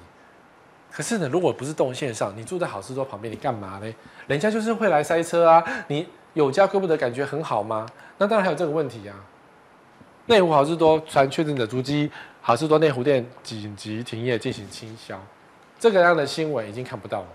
[0.93, 3.95] 可是呢，如果不是动线上，你住在好事多旁边，你干嘛呢？
[4.27, 7.87] 人家就是会来塞车啊，你有家归不得，感觉很好吗？
[8.19, 9.15] 那当然还有这个问题啊。
[10.27, 15.19] 内湖好事多传确诊者足迹，好事多内湖店紧急停业进行清销，
[15.79, 17.27] 这个样的新闻已经看不到了。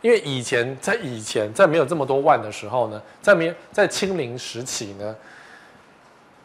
[0.00, 5.14] 因为以前在以前在没有这么多万的时候呢，在没在清零时期呢。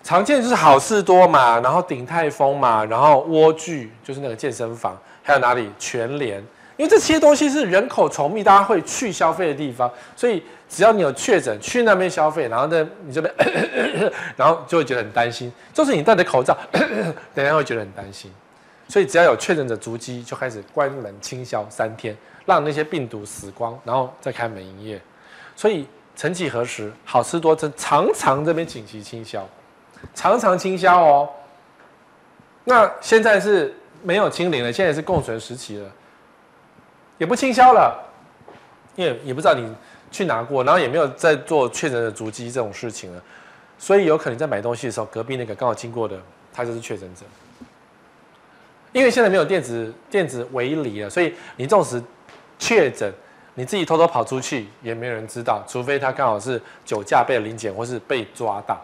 [0.03, 6.39] 常见就是好事多嘛，然后鼎泰丰嘛，然后蜗居就是那个健身房，还有哪里全联，
[6.77, 13.33] 因为这些东西是人口稠密，大家会去消费的地方，所以只要你有确诊，去那边消费，然后呢，你这边，
[14.35, 16.57] 然后就会觉得很担心，就是你戴着口罩，
[17.33, 18.31] 等下会觉得很担心，
[18.87, 25.01] 所以只要有确诊者足迹，就开始关门清消三天，让那些病毒死光，然后再开门营业。
[25.55, 29.47] 所以曾几何时，好吃多这常常这边紧急清消。
[30.13, 31.29] 常常清消哦，
[32.65, 35.89] 那现在是没有清零了，现在是共存时期了，
[37.17, 37.99] 也不清消了，
[38.95, 39.67] 因为也不知道你
[40.11, 43.21] 去拿过，然后也没有在做确诊的足迹这种事情了，
[43.77, 46.17] 所以有可能在买东西的时候，隔壁那个刚好经过的，
[46.53, 47.21] 他就是确诊者。
[48.93, 52.01] 因为现在没有电子电子围篱了，所以你纵使
[52.57, 53.13] 确诊，
[53.53, 58.79] 你自己偷偷跑出去也没有人知道，除非他刚好是酒驾被临检或是被抓到。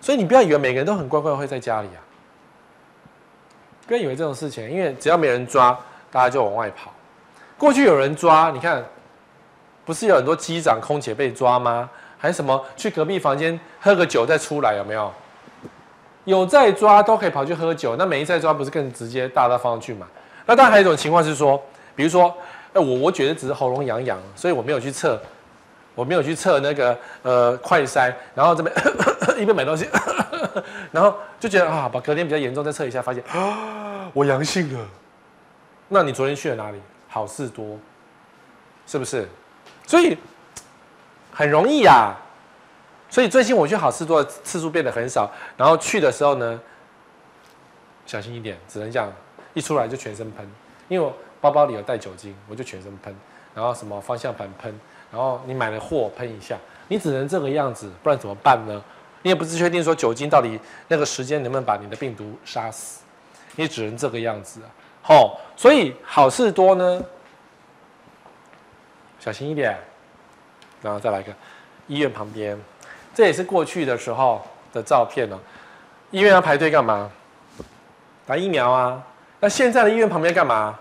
[0.00, 2.00] 所以你不要以为每个人都很乖乖会在家里啊，
[3.86, 5.78] 不要以为这种事情，因为只要没人抓，
[6.10, 6.90] 大家就往外跑。
[7.58, 8.82] 过去有人抓，你看，
[9.90, 11.90] 不是有很多机长、空姐被抓吗？
[12.16, 15.12] 还是什么去隔壁房间喝个酒再出来，有没有？
[16.26, 20.06] 有在抓都可以跑去喝酒，那没在抓不是更直接大大方去嘛？
[20.46, 21.60] 那当然还有一种情况是说，
[21.96, 22.32] 比如说，
[22.72, 25.20] 哎，我我觉得只是喉咙痒痒，所以我没有去测。
[25.96, 28.74] 我没有去测那个呃快筛，然后这边
[29.36, 29.88] 一边买东西，
[30.92, 34.86] 然后就觉得啊，把隔天比较严重，再测一下，发现啊， 我阳性了。
[35.88, 36.80] 那你昨天去了哪里？
[37.08, 37.76] 好事多，
[38.86, 39.28] 是不是？
[39.86, 40.16] 所以
[41.32, 42.14] 很容易呀、
[43.08, 46.60] 所以最近我去好事多的次数变得很少，然后去的时候呢，
[48.06, 49.12] 小心一点，只能这样，
[49.54, 50.48] 一出来就全身喷，
[50.88, 53.14] 因为我包包里有带酒精，我就全身喷，
[53.54, 54.78] 然后什么方向盘喷。
[55.12, 58.80] 然后你买了货喷一下，你只能这个样子，不然怎么办呢？
[59.22, 63.00] 你也不是确定说酒精到底那个时间能不能把你的病毒杀死，
[63.56, 64.70] 你只能这个样子啊。
[65.02, 67.02] 好，所以好事多呢，
[69.20, 69.78] 小心一点。
[70.82, 71.32] 然后再来一个
[71.86, 72.58] 医院旁边，
[73.14, 75.38] 这也是过去的时候的照片呢。
[76.10, 77.08] 医院要排队干嘛？
[78.26, 79.00] 打疫苗啊。
[79.38, 80.78] 那现在的医院旁边干嘛？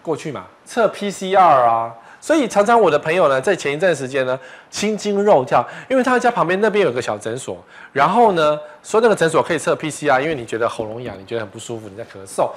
[0.00, 1.94] 过去嘛，测 PCR 啊。
[2.20, 4.38] 所以常常我的朋友呢，在前一阵时间呢，
[4.70, 7.60] 心惊肉跳，因为他家旁边那边有个小诊所，
[7.92, 12.48] 然后呢，说那个诊所可以测 PCR，因为你觉得喉咙痒，你觉得很不舒服，你在咳嗽，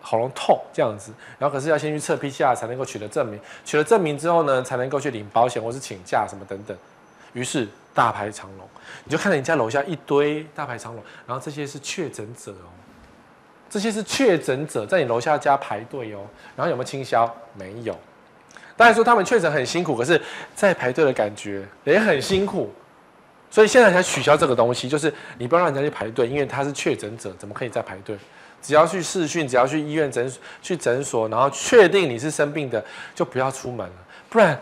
[0.00, 6.76] 喉咙痛这样子，然后可是要先去测 PCR 才能够取得证明，取得证明之后呢，才能够去领保险或是请假什么等等，
[7.32, 8.66] 于是大排长龙，
[9.04, 12.70] 你就看到你家楼下一堆大排长龙，然后这些是确诊者哦，
[13.68, 16.20] 这些是确诊者在你楼下家排队哦。
[16.56, 17.32] 然后有没有清消？
[17.54, 17.96] 没有。
[18.76, 20.20] 大家说他们确诊很辛苦，可是，
[20.54, 22.72] 在排队的感觉也很辛苦。
[23.50, 28.16] 所以现在才取消这个东西，就是你不要让人家去排队，因为他是确诊者，怎么可以再排队？
[28.62, 33.94] 只要去视讯，只要去医院诊去诊所，然后确定你是生病的，就不要出门了，
[34.28, 34.58] 不然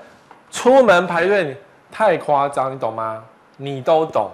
[0.50, 1.56] 出门排队
[1.90, 3.24] 太夸张，你懂吗？
[3.56, 4.30] 你都懂。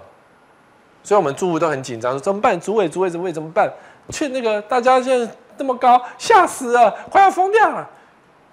[1.03, 2.59] 所以我们住户都很紧张，说怎么办？
[2.61, 3.71] 主委、主委、主委怎么办？
[4.11, 7.89] 去那个大家现在这么高，吓死了，快要疯掉了。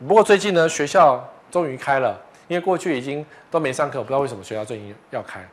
[0.08, 5.46] 不过最近呢，学校终于开了，因为过去已经都没上课，不知道为什么学校最近要开，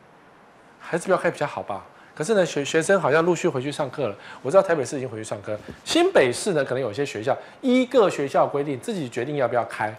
[0.81, 1.85] 还是不要开比较好吧。
[2.19, 4.17] 可是呢，学学生好像陆续回去上课了。
[4.43, 9.97] 我知道台北市已经回去上课，新北市呢，可能有些学校一个学校规定自己决定要不要开，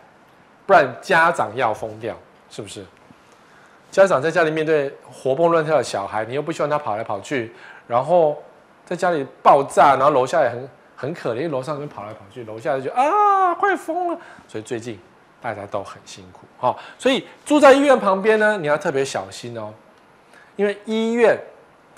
[0.65, 2.13] 不然家长要疯掉，
[2.49, 2.83] 是不是？
[3.89, 7.53] 家长在家里面对活蹦乱跳的小孩，你又不希望他跑来跑去，
[7.87, 8.37] 然后
[8.85, 14.19] 在家里爆炸，然后楼下也很很可怜，楼上跟跑来跑去，楼下就啊快疯了。
[14.45, 14.99] 所以最近
[15.39, 19.73] 大家都很辛苦，好，所以住在医院旁边呢，你要特别小心哦，
[20.57, 21.39] 因为医院。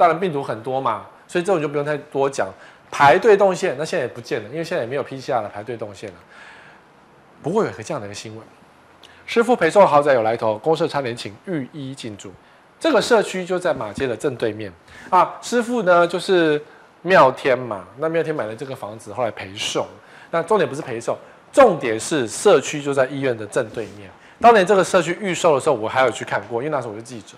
[0.01, 2.49] 当然病毒很多嘛，所以这种就不用太多讲。
[2.89, 6.15] 排队动线，那现在也不见了，因为现在也没有 PCR 了，排队动线了。
[7.43, 8.43] 不过有一个这样的一个新闻：
[9.27, 12.33] 师傅陪送豪宅有来头，公社差点请御医进驻。
[12.79, 14.73] 这个社区就在马街的正对面
[15.11, 15.37] 啊。
[15.39, 16.59] 师傅呢就是
[17.03, 19.85] 妙天嘛，那妙天买了这个房子，后来陪送。
[20.31, 21.15] 那重点不是陪送，
[21.53, 24.09] 重点是社区就在医院的正对面。
[24.39, 27.35] 当年这个社区预售的时候，我还有去看过，因为那时候我是记者。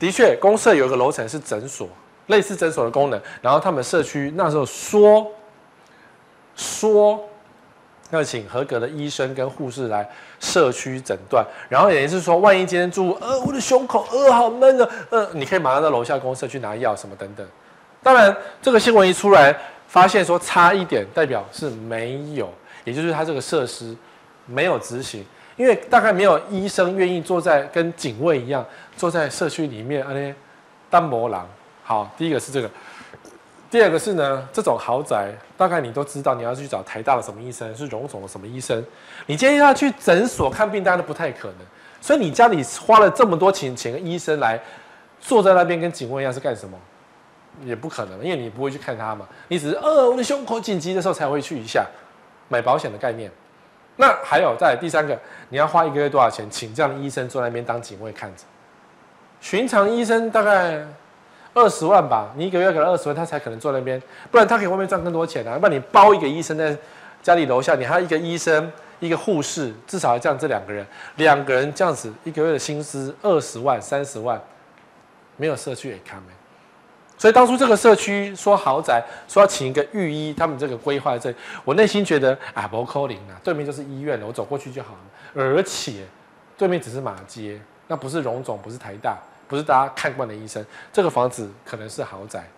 [0.00, 1.86] 的确，公社有一个楼层是诊所，
[2.26, 3.20] 类似诊所的功能。
[3.40, 5.30] 然后他们社区那时候说
[6.56, 7.20] 说
[8.10, 10.08] 要请合格的医生跟护士来
[10.40, 17.46] 社区诊断，然后也是说，万一今天住呃我的胸口呃好闷啊，呃你可以马上到楼下公社去拿药什么等等。
[18.02, 19.54] 当然，这个新闻一出来，
[19.86, 22.50] 发现说差一点，代表是没有，
[22.84, 23.94] 也就是他这个设施
[24.46, 25.24] 没有执行。
[25.60, 28.64] 因为大概没有医生愿意坐在跟警卫一样
[28.96, 30.34] 坐在社区里面，啊咧
[30.88, 31.46] 单磨郎。
[31.84, 32.70] 好，第一个是这个，
[33.70, 38.82] 第二个是呢，这种豪宅大概你都知道，你要去找台大的什么医生，是荣总的什么医生，
[39.26, 41.56] 你今天要去诊所看病，当然都不太可能。
[42.00, 44.58] 所以你家里花了这么多钱请个医生来
[45.20, 46.74] 坐在那边跟警卫一样是干什么？
[47.66, 51.86] 也不可能，因为你不会去看他嘛，你只是呃我的胸口紧急的时候才会去一下，
[52.48, 53.30] 买保险的概念。
[54.00, 55.16] 那还有再来第三个，
[55.50, 58.44] 你要花一个月多少钱请这样的医生坐在那边当警卫看着？
[59.42, 60.82] 寻常医生大概
[61.52, 65.52] 二十万吧，你一个月给他二十万，他才可能坐那边，不然他可以外面赚更多钱啊。
[65.52, 66.74] 要不然你包一个医生在
[67.22, 70.86] 家里楼下，你还有一个医生一个护士，至少要这样这两个人，
[71.16, 74.40] 两个人这样子一个月的薪资二十万三十万，
[75.36, 76.32] 没有社区也看没。
[77.20, 85.00] 所以当初这个社区说豪宅，说要请一个御医，他们这个规划在这，我内心觉得啊，不扣零啊，对面就是医院了，我走过去就好了。
[85.34, 86.06] 而且
[86.56, 92.48] 对面只是马街，那不是荣总，不是台大，不是大家看惯的医生，这个房子可能是豪宅，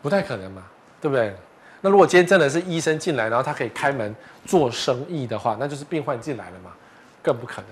[0.00, 0.62] 不太可能嘛，
[1.00, 1.34] 对不对？
[1.80, 4.14] 那如果今天真的是医生进来，然后他可以开门
[4.46, 6.70] 做生意的话，那就是病患进来了嘛，
[7.24, 7.70] 更不可能。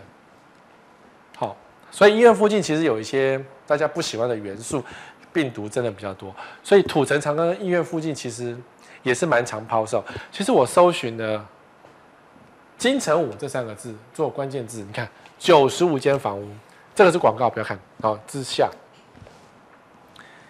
[1.36, 1.56] 好，
[1.92, 3.40] 所以医院附近其实有一些。
[3.66, 4.82] 大家不喜欢的元素，
[5.32, 8.56] 病毒真的比较多，所以土城长庚医院附近其实
[9.02, 10.02] 也是蛮常抛售。
[10.30, 11.44] 其实我搜寻的
[12.78, 16.48] “金城武”这三个字做关键字，你看九十五间房屋，
[16.94, 17.78] 这个是广告，不要看。
[18.00, 18.70] 好，之下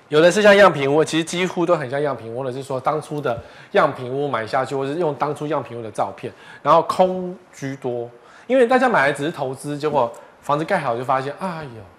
[0.09, 8.09] 有的是像样品屋，其实几乎都很像样品屋或者，是说当初的样品屋买下去，或是用当初样品屋的照片，然后空居多，
[8.47, 11.96] 因为大家买来只是投资，结果房子盖好就发现，哎呦。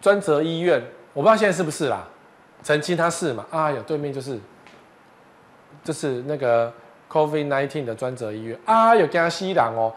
[0.00, 0.82] 专责医院，
[1.12, 2.06] 我不知道现在是不是啦。
[2.62, 3.46] 曾经他是嘛？
[3.50, 4.38] 啊，有对面就是，
[5.82, 6.72] 就是那个
[7.10, 9.92] COVID nineteen 的专责医院啊，有加西郎哦，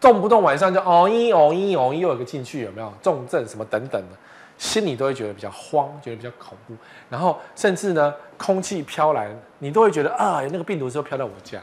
[0.00, 4.16] 动不动晚上就哦一哦一哦一，又有个进去有没有重症什么等等的，
[4.56, 6.74] 心里都会觉得比较慌，觉得比较恐怖。
[7.10, 9.28] 然后甚至呢，空气飘来，
[9.58, 11.60] 你都会觉得啊，那个病毒是不是飘到我家？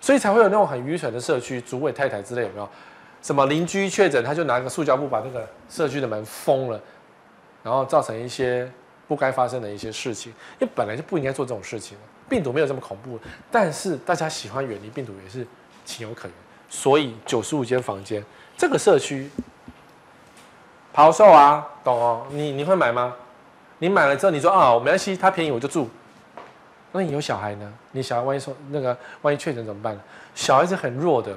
[0.00, 2.68] 所以才会有那种很愚蠢的社区，主委太太之类有没有？
[3.22, 6.80] 什么邻居确诊，他就拿个塑胶布把那个社区的门封了。
[7.62, 8.70] 然后造成一些
[9.06, 11.96] 不该发生的一些事情，因为本来就不应该做这种事情。
[12.28, 13.18] 病毒没有这么恐怖，
[13.50, 15.46] 但是大家喜欢远离病毒也是
[15.84, 16.36] 情有可原。
[16.68, 18.22] 所以九十五间房间，
[18.54, 19.30] 这个社区
[20.92, 22.26] 抛售啊，懂哦？
[22.30, 23.14] 你你会买吗？
[23.78, 25.88] 你买了之后，你说啊，没关系，它便宜我就住。
[26.92, 27.72] 那你有小孩呢？
[27.92, 29.98] 你小孩万一说那个万一确诊怎么办？
[30.34, 31.34] 小孩子很弱的，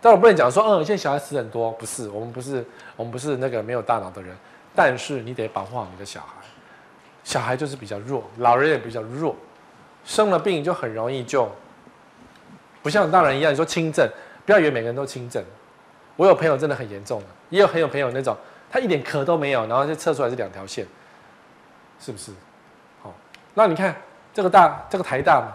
[0.00, 2.64] 但我不能讲说，嗯，现在小孩死很多，不是，我们不是，
[2.96, 4.34] 我们不是那个没有大脑的人。
[4.74, 6.34] 但是你得保护好你的小孩，
[7.24, 9.34] 小孩就是比较弱，老人也比较弱，
[10.04, 11.50] 生了病就很容易就
[12.82, 14.08] 不像大人一样，你说轻症，
[14.46, 15.42] 不要以为每个人都轻症。
[16.16, 18.36] 我有朋友真的很严重的，也有很有朋友那种，
[18.70, 20.86] 他一点咳都没有，然后就测出来是两条线，
[21.98, 22.30] 是不是？
[23.02, 23.14] 好，
[23.54, 23.94] 那你看
[24.32, 25.52] 这个大，这个台大嘛，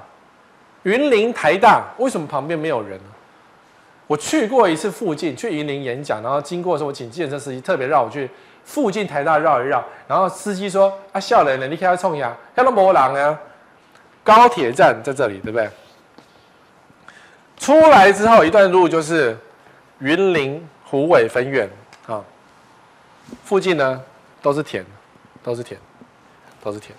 [0.83, 3.05] 云林台大为什么旁边没有人呢？
[4.07, 8.29] 我去过一次附近，去云林演讲，然后经过的时候，我请健身司机特别绕我去
[8.65, 13.39] 附近台大绕一绕，然后司机说：“啊，笑人呢，你看他冲呀，看到没人啊？
[14.23, 15.69] 高铁站在这里，对不对？
[17.57, 19.37] 出来之后一段路就是
[19.99, 21.69] 云林虎尾分院
[22.07, 22.21] 啊，
[23.45, 24.01] 附近呢
[24.41, 24.85] 都是田，
[25.41, 25.79] 都是田，
[26.61, 26.91] 都是田，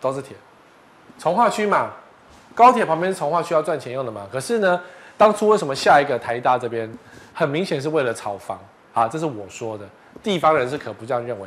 [0.00, 0.34] 都是田，
[1.18, 1.92] 重划区嘛，
[2.54, 4.80] 高铁旁边是重划区要赚钱用的嘛，可是呢。”
[5.16, 6.92] 当初为什么下一个台大这边，
[7.32, 8.58] 很明显是为了炒房
[8.94, 9.06] 啊？
[9.06, 9.84] 这是我说的，
[10.22, 11.46] 地方人士可不这样认为。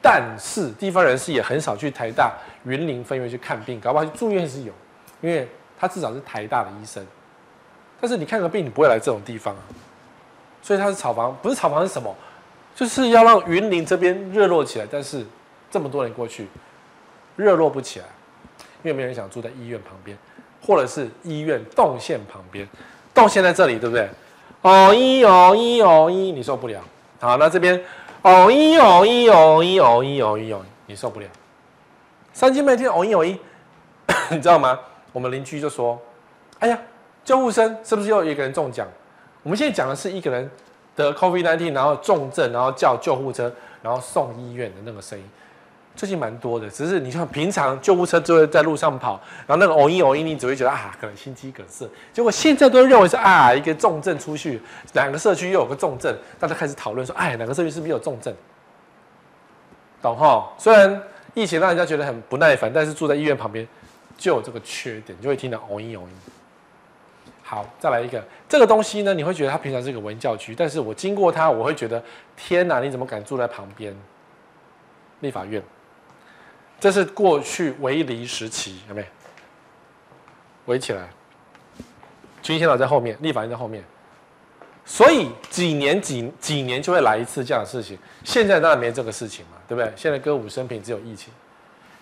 [0.00, 2.32] 但是地方人士也很少去台大
[2.64, 4.72] 云林分院去看病，搞不好去住院是有，
[5.20, 7.04] 因为他至少是台大的医生。
[8.00, 9.62] 但是你看个病，你不会来这种地方啊。
[10.62, 12.14] 所以他是炒房，不是炒房是什么？
[12.74, 14.86] 就是要让云林这边热络起来。
[14.90, 15.24] 但是
[15.70, 16.48] 这么多年过去，
[17.36, 18.06] 热络不起来，
[18.82, 20.16] 因为没有人想住在医院旁边，
[20.60, 22.68] 或者是医院动线旁边。
[23.14, 24.08] 动线在这里，对不对？
[24.64, 26.80] 哦一哦一哦一，你受不了。
[27.20, 27.78] 好，那这边
[28.22, 31.26] 哦一哦一哦一哦一哦一哦，你受不了。
[32.32, 33.38] 三更半夜哦一哦一，
[34.32, 34.80] 你知道吗？
[35.12, 36.00] 我们邻居就说
[36.60, 36.78] ：“哎呀，
[37.26, 38.88] 救护车是不是又一个人中奖？”
[39.44, 40.50] 我们现在讲的是一个人
[40.96, 43.52] 得 COVID-19，然后重症，然后叫救护车，
[43.82, 45.24] 然后送医院的那个声音。
[45.96, 51.88] 最近蛮多的，只是你像平常救护车就会在路上跑，然后那个偶一偶一，你只会觉得啊，可能心肌梗塞。
[52.12, 54.60] 结果现在都认为是啊，一个重症出去，
[54.94, 58.34] 两个社区又有个重症，大家开始讨论说，哎，两个社区是不是有重症？
[60.02, 60.52] 懂哈？
[60.58, 63.66] 虽然疫情让人家觉得很不耐烦，但是住在医院旁边
[64.16, 67.30] 就有这个缺点，就会听到偶一偶一。
[67.44, 72.02] 好，再来一个这个东西呢，你会觉得它平常是个文教区，但是我经过它，我会觉得
[72.36, 73.94] 天哪，你怎么敢住在旁边？
[75.20, 75.62] 立法院。
[76.84, 79.06] 这是过去围篱时期，有没有？
[80.66, 81.08] 围起来，
[82.42, 83.82] 军先导在后面，立法院在后面，
[84.84, 87.98] 所以几年几几年就会来一次这样的事情。
[88.22, 89.90] 现在当然没这个事情嘛，对不对？
[89.96, 91.32] 现在歌舞升平，只有疫情。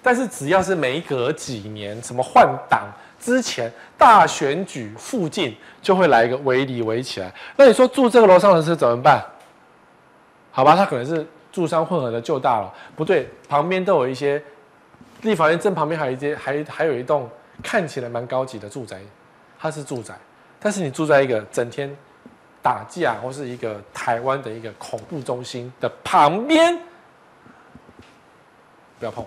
[0.02, 7.32] 但是只要是每隔几年，什么换党之前、大选举附近，就会来一个围篱围起来。
[7.54, 9.24] 那你说住这个楼上的是怎么办？
[10.50, 14.42] 好吧，他可能是住商混合的旧大楼，不对，旁边都有一些。
[15.22, 17.28] 立法院正旁边还有一间，还还有一栋
[17.62, 19.00] 看起来蛮高级的住宅，
[19.58, 20.14] 它是住宅，
[20.58, 21.88] 但是你住在一个整天
[22.60, 26.76] 打架或是一个台湾的一个恐怖中心的旁边，
[28.98, 29.24] 不要碰。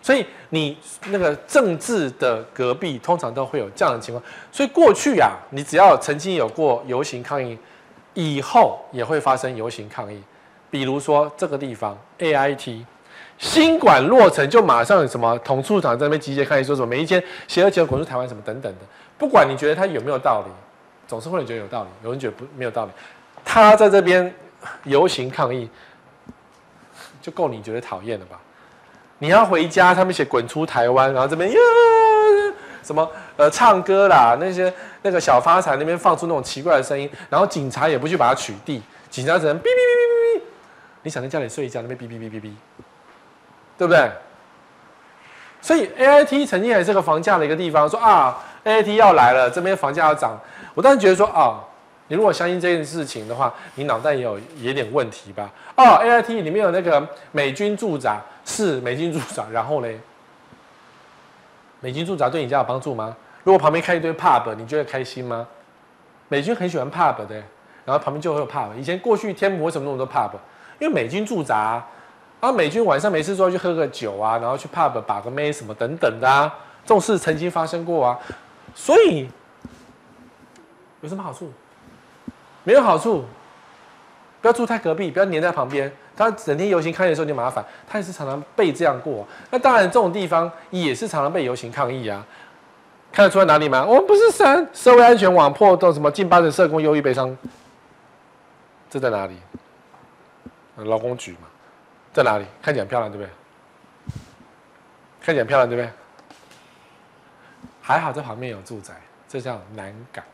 [0.00, 4.24] 所以你那个政治的隔壁通常都会有这样的情况。
[4.52, 7.58] 所以过去呀，你只要曾经有过游行抗议，
[8.14, 10.22] 以后也会发生游行抗议。
[10.70, 12.84] 比如说这个地方 AIT。
[13.38, 18.78] 新馆落成就马上什么统促党在那边集结抗议，说什么每一间邪恶集团滚出台湾什么等等的，
[19.16, 20.52] 不管你觉得他有没有道理，
[21.06, 22.90] 总是会有人觉得有道理，有人觉得不没有道理。
[23.44, 24.34] 他在这边
[24.84, 25.70] 游行抗议，
[27.22, 28.38] 就够你觉得讨厌了吧？
[29.18, 31.58] 你要回家，他们写滚出台湾，然后这边呀
[32.82, 34.72] 什么呃唱歌啦，那些
[35.02, 40.42] 那个小发财那边放出那种奇怪的声音，然后警察也不去把它取缔，警察只能哔哔哔哔哔哔，
[41.04, 42.50] 你想在家里睡一觉，那边哔哔哔哔哔。
[43.78, 44.10] 对不对？
[45.60, 50.38] 所以 A I T 曾经也是个房价的一个地方，说啊 A I T 要来了，这边房价要涨。
[50.74, 51.58] 我当时觉得说啊，
[52.06, 55.50] 你如果相信这件事情的话，你脑袋也有也有点问题吧？
[55.74, 59.98] 哦，A I T 里面有那个美军驻扎，是美军驻扎，然后嘞，
[61.80, 63.16] 美军驻扎对你家有帮助吗？
[63.42, 65.46] 如果旁边开一堆 pub，你觉得开心吗？
[66.28, 67.34] 美军很喜欢 pub 的，
[67.84, 68.74] 然后旁边就会有 pub。
[68.76, 70.30] 以前过去天母为什么那么多 pub？
[70.78, 71.84] 因为美军驻扎。
[72.40, 78.18] 啊美军晚上没事就要去喝个酒啊，然后去 pub 把个妹什么等等的啊，这种事曾经发生过啊，
[78.74, 79.28] 所以
[81.00, 81.50] 有什么好处？
[82.64, 83.24] 没有好处，
[84.40, 85.90] 不要住太隔壁，不要黏在旁边。
[86.16, 89.26] 他整天游行抗议的时候就麻烦，他也是常常被这样过。
[89.50, 92.24] 那当然，这种地方也是常常被游行抗议啊。
[93.10, 93.84] 看得出来哪里吗？
[93.84, 97.34] 我们不是神，社会安全网破洞，什么近八成社工忧郁悲伤，
[98.90, 99.36] 这在哪里？
[100.76, 101.47] 劳工局嘛。
[102.18, 102.44] 在哪里？
[102.60, 103.30] 看起来很漂亮，对不对？
[105.20, 105.88] 看起来很漂亮，对不对？
[107.80, 108.92] 还好这旁边有住宅，
[109.28, 110.24] 这叫南港。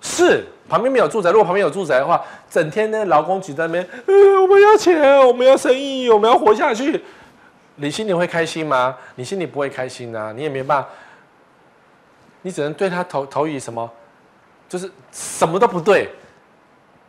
[0.00, 7.04] 是旁边没有住宅，如果旁边有住宅的话，整天呢劳工局在那边，呃，我们要钱，我们要生意，我们要活下去，
[7.76, 8.96] 你心里会开心吗？
[9.16, 10.88] 你心里不会开心啊，你也没办法，
[12.40, 13.90] 你只能对他投投以什么，
[14.66, 16.08] 就是什么都不对，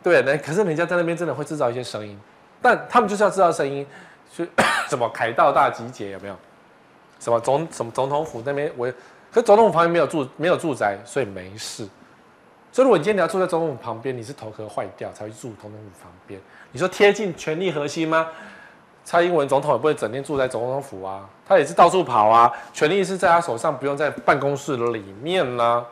[0.02, 2.18] 对，那可是人家在那边真的会制造一些声音，
[2.60, 3.86] 但他们就是要知道声音，
[4.32, 4.44] 就
[4.88, 6.36] 什么凯道大集结有没有？
[7.18, 8.92] 什么总什么总统府那边我。
[9.32, 11.86] 可总统府旁边没有住没有住宅，所以没事。
[12.72, 16.40] 所以如果你今天你要住在总统府旁边，你是头壳坏掉才会住总统府旁边。
[16.72, 18.28] 你说贴近权力核心吗？
[19.04, 25.84] 蔡英文总统也不会整天住在总统府啊，他也是到处跑啊，权力是在他手上，不用在办公室里面呢。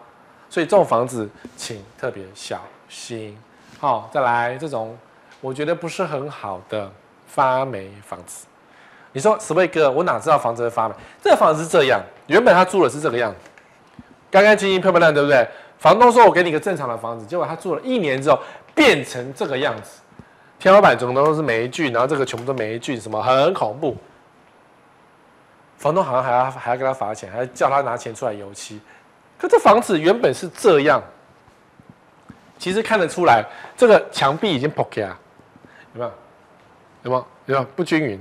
[0.48, 3.36] 所以这种房子请特别小心。
[3.78, 4.96] 好，再来这种
[5.45, 6.90] 我觉得不是很好的
[7.26, 8.47] 发霉房子。
[9.12, 10.95] 你说十位哥，我哪知道房子会发霉？
[11.22, 13.36] 这个房子是这样，原本他住的是这个样子，
[14.30, 15.47] 干干净净、漂漂亮，对不对？
[15.78, 18.40] 房东说我给你个正常的房子，结果他住了一年之后
[18.74, 20.01] 变成这个样子，
[20.59, 23.95] 天花板整个都是霉菌，然后这个全部都霉菌，什么很恐怖。
[25.76, 28.80] 房东好像还要还要给他罚钱，还要叫他拿钱出来油漆。
[29.36, 31.03] 可这房子原本是这样，
[32.59, 33.45] 其实看得出来，
[33.76, 35.18] 这个墙壁已经破开了，
[35.95, 36.12] 有没有？
[37.05, 37.26] 有没有？
[37.47, 37.64] 有没有？
[37.74, 38.20] 不均匀。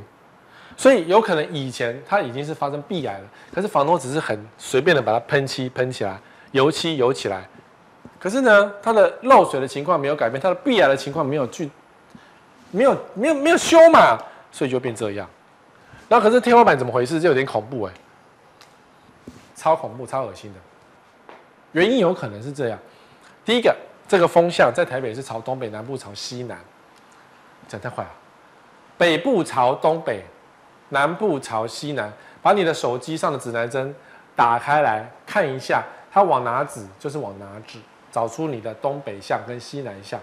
[0.76, 6.19] 所以有可能以前它已经是发生壁癌了，可是房东只是很随便的把它喷漆喷起来，
[6.51, 7.47] 油漆油起来，
[8.19, 11.69] 可是呢，它的漏水的情况没有改变，它的壁癌的情况没有去，
[12.71, 14.17] 没有没有没有修嘛，
[14.51, 15.30] 所以就变这样。
[16.09, 17.19] 那可是天花板怎么回事？
[17.19, 17.93] 这有点恐怖哎，
[19.55, 20.59] 超恐怖超恶心的。
[21.74, 22.80] 原因有可能是这样：
[23.45, 23.76] 第一个，
[24.07, 26.57] 这个风向在台北是朝东北，南部朝西南，
[27.68, 28.09] 讲太快了，
[28.97, 30.24] 北部朝东北。
[30.89, 33.95] 南部朝西南，把你的手机上的指南针
[34.36, 37.80] 打开来看一下，它往哪指就是往哪指，
[38.11, 40.20] 找出你的东北向跟西南向。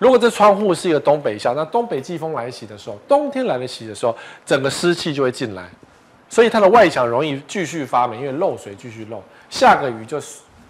[0.00, 5.68] 如果这窗户是一个东北向，那东北季风来袭的时候，冬天来得袭的时候，整个湿气就会进来，
[6.28, 10.20] 所以它的外墙容易继续发霉，因为漏水继续漏，下个雨就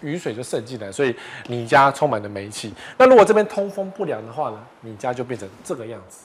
[0.01, 1.15] 雨水就渗进来，所以
[1.47, 2.73] 你家充满了霉气。
[2.97, 6.21] 那如果这边通风不良的话呢，你家就变成这个样子，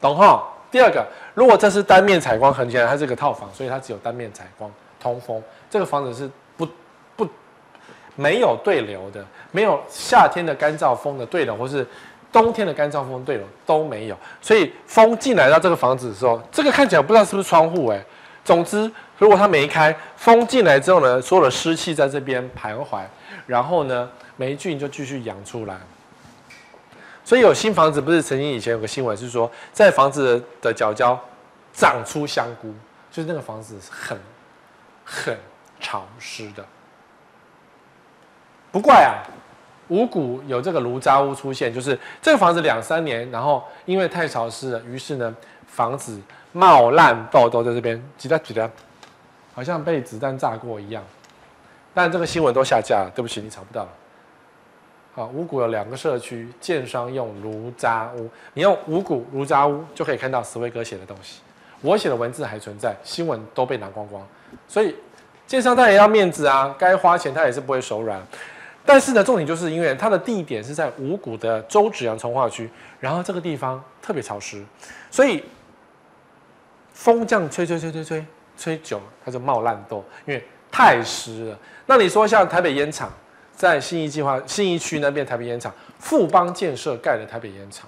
[0.00, 0.42] 懂哈？
[0.70, 4.70] 第二个，如果这是单面采光，很简单，它是个套房，所以它只有单面采光
[5.00, 5.42] 通风。
[5.68, 6.64] 这个房子是不
[7.16, 7.28] 不
[8.14, 11.84] 没有对流的，没有夏天的干燥风的对流，或是
[12.30, 14.16] 冬天的干燥风对流都没有。
[14.40, 18.00] 所以风进来到这个房子的时候，这个看起来不知道是不是窗户哎。
[18.44, 18.90] 总之，
[19.20, 23.02] 如果它没开，风进来之后呢，所有的湿气在这边徘徊，
[23.46, 25.76] 然后呢，霉菌就继续养出来。
[27.22, 31.20] 所以有新房子，不是曾经以前有个新闻是说，在房子的角角
[31.74, 32.74] 长出香菇，
[33.10, 34.18] 就是那个房子很
[35.04, 35.36] 很
[35.78, 36.64] 潮湿的。
[38.72, 39.20] 不怪啊，
[39.88, 46.18] 五股有这个炉渣屋出现，就是这个房子两三年，然后因为太潮湿了，于是呢，房子
[46.52, 48.68] 冒烂痘痘在这边挤在挤的，
[49.60, 51.04] 好像被子弹炸过一样。
[51.92, 53.86] 但这个新闻都下架了，对不起，你查不到。
[55.12, 61.42] 好，五谷有两个社区，建商用炉渣屋，你用五谷炉渣屋就可以看到史威哥写的东西，
[61.82, 64.26] 我写的文字还存在，新闻都被拿光光，
[64.66, 64.96] 所以
[65.46, 68.18] 建商他也要面子啊，该花钱他也是不会手软。
[68.86, 74.64] 但是呢，重点就是因为它的地点是在五谷的周子洋从化区，然后这个地方特别潮湿，
[75.10, 75.44] 所以
[76.94, 78.24] 风这样吹吹吹吹吹
[78.60, 81.58] 吹久，它就冒烂痘，因为太湿了。
[81.86, 83.10] 那你说像台北烟厂？
[83.56, 87.86] 在信义计划信义区那边台北烟厂，富邦建设盖的台北烟厂，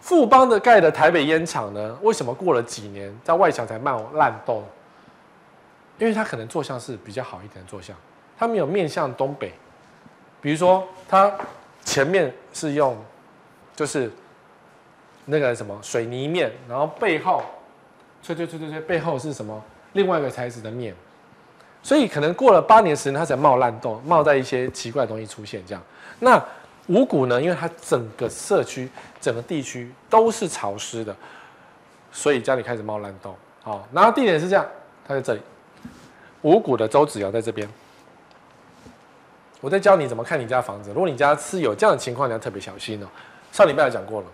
[0.00, 1.98] 富邦的盖的台北烟厂呢？
[2.00, 4.64] 为什么过了几年在外墙才冒烂痘？
[5.98, 7.94] 因为它可能坐向是比较好一点的坐向，
[8.38, 9.52] 它没有面向东北。
[10.40, 11.30] 比如说，它
[11.84, 12.96] 前面是用
[13.76, 14.10] 就是
[15.26, 17.42] 那个什么水泥面，然后背后
[18.22, 19.62] 吹吹吹吹吹，背后是什么？
[19.92, 20.94] 另外一个材质的面。
[21.82, 25.82] 所以可能过了八年时间，它才冒烂洞，冒在一些奇怪的东西出现这样。
[26.18, 26.42] 那
[26.88, 27.40] 五谷呢？
[27.40, 31.16] 因为它整个社区、整个地区都是潮湿的，
[32.12, 33.34] 所以家里开始冒烂洞。
[33.62, 34.66] 好，然后地点是这样，
[35.06, 35.40] 它在这里。
[36.42, 37.68] 五谷的周子尧在这边。
[39.60, 40.90] 我在教你怎么看你家房子。
[40.90, 43.06] 如果你家是有这样的情况，你要特别小心哦。
[43.52, 44.26] 上礼拜也讲过了，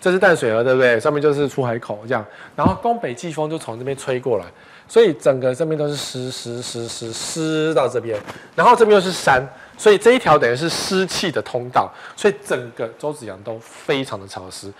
[0.00, 0.98] 这是淡水河，对不对？
[1.00, 2.24] 上面就是出海口这样，
[2.54, 4.44] 然后东北季风就从这边吹过来。
[4.90, 8.18] 所以整个这边都是湿湿湿湿湿到这边，
[8.54, 9.46] 然后这边又是山，
[9.76, 14.72] 所以这一条等于是湿气的通道，所以整个周子阳都非常的潮湿。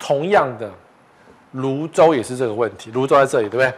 [0.00, 0.68] 同样的，
[1.52, 3.72] 泸州也是这个问题，泸州在这里，对不对？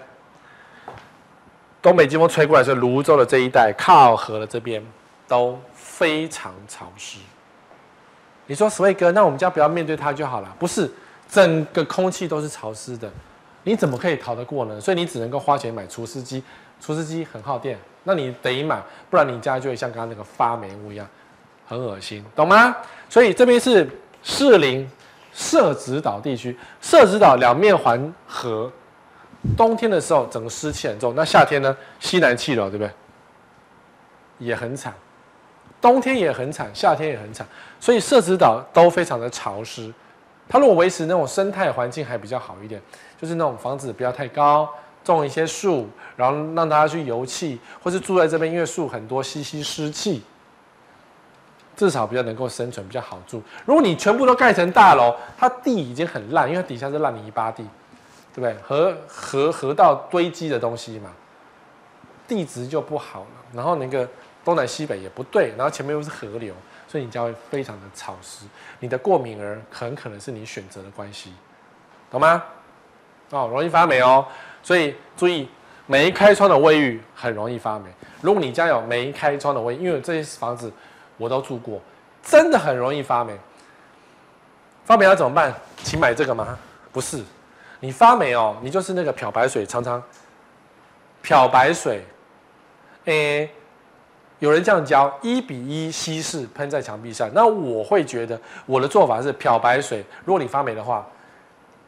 [1.82, 4.82] 东北季风吹过来，所以泸州的这一带靠河的这边
[5.26, 7.18] 都非常潮湿。
[8.48, 10.52] 你说 Sway 哥，那我们家不要面对它就好了？
[10.58, 10.90] 不是，
[11.30, 13.08] 整个空气都是潮湿的，
[13.62, 14.80] 你怎么可以逃得过呢？
[14.80, 16.42] 所以你只能够花钱买除湿机，
[16.80, 21.06] 除湿机很耗电，那你得买，不然你家就会像刚刚那个发霉屋一样，
[21.66, 22.74] 很恶心，懂吗？
[23.08, 23.88] 所以这边是
[24.22, 24.90] 士林
[25.32, 28.72] 社子岛地区，社子岛两面环河。
[29.56, 31.14] 冬天的时候，整个湿气很重。
[31.14, 31.76] 那夏天呢？
[32.00, 32.90] 西南气流，对不对？
[34.38, 34.92] 也很惨。
[35.80, 37.46] 冬天也很惨，夏天也很惨。
[37.80, 39.92] 所以社子岛都非常的潮湿。
[40.48, 42.80] 它如果维持那种生态环境还比较好一点，
[43.20, 44.68] 就是那种房子不要太高，
[45.04, 50.22] 种一些树，然后让大家去游憩，或是住在这边，因为树很多，吸吸湿气，
[51.76, 53.42] 至少比较能够生存，比较好住。
[53.64, 57.64] 如果你全部都盖成大楼，它地已经很烂，因为它底下是烂泥巴地。
[58.34, 58.62] 对不对？
[58.62, 61.10] 河河河道堆积的东西嘛，
[62.28, 63.26] 地质就不好了。
[63.52, 64.08] 然后那个
[64.48, 66.54] 东南西北也不对，然后前面又是河流，
[66.86, 68.46] 所以你家会非常的潮湿。
[68.80, 71.34] 你的过敏儿很可能是你选择的关系，
[72.10, 72.42] 懂吗？
[73.28, 74.26] 哦，容易发霉哦。
[74.62, 75.46] 所以注意，
[75.84, 77.90] 没开窗的卫浴很容易发霉。
[78.22, 80.72] 如果你家有没开窗的卫浴，因为这些房子
[81.18, 81.78] 我都住过，
[82.22, 83.38] 真的很容易发霉。
[84.86, 85.52] 发霉要怎么办？
[85.82, 86.58] 请买这个吗？
[86.90, 87.22] 不是。
[87.80, 90.02] 你发霉哦，你就是那个漂白水，常常
[91.20, 92.02] 漂白水，
[93.04, 93.50] 诶，
[94.38, 97.28] 有人这样教，一比一稀释喷在墙壁上。
[97.34, 101.06] 那我会觉得我的做法是漂白水，如果你发霉的话，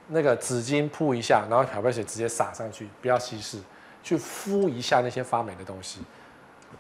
[0.09, 3.59] 那个纸巾铺一下，然后漂白水直接洒上去，不要稀释，
[4.03, 6.01] 去敷一下那些发霉的东西，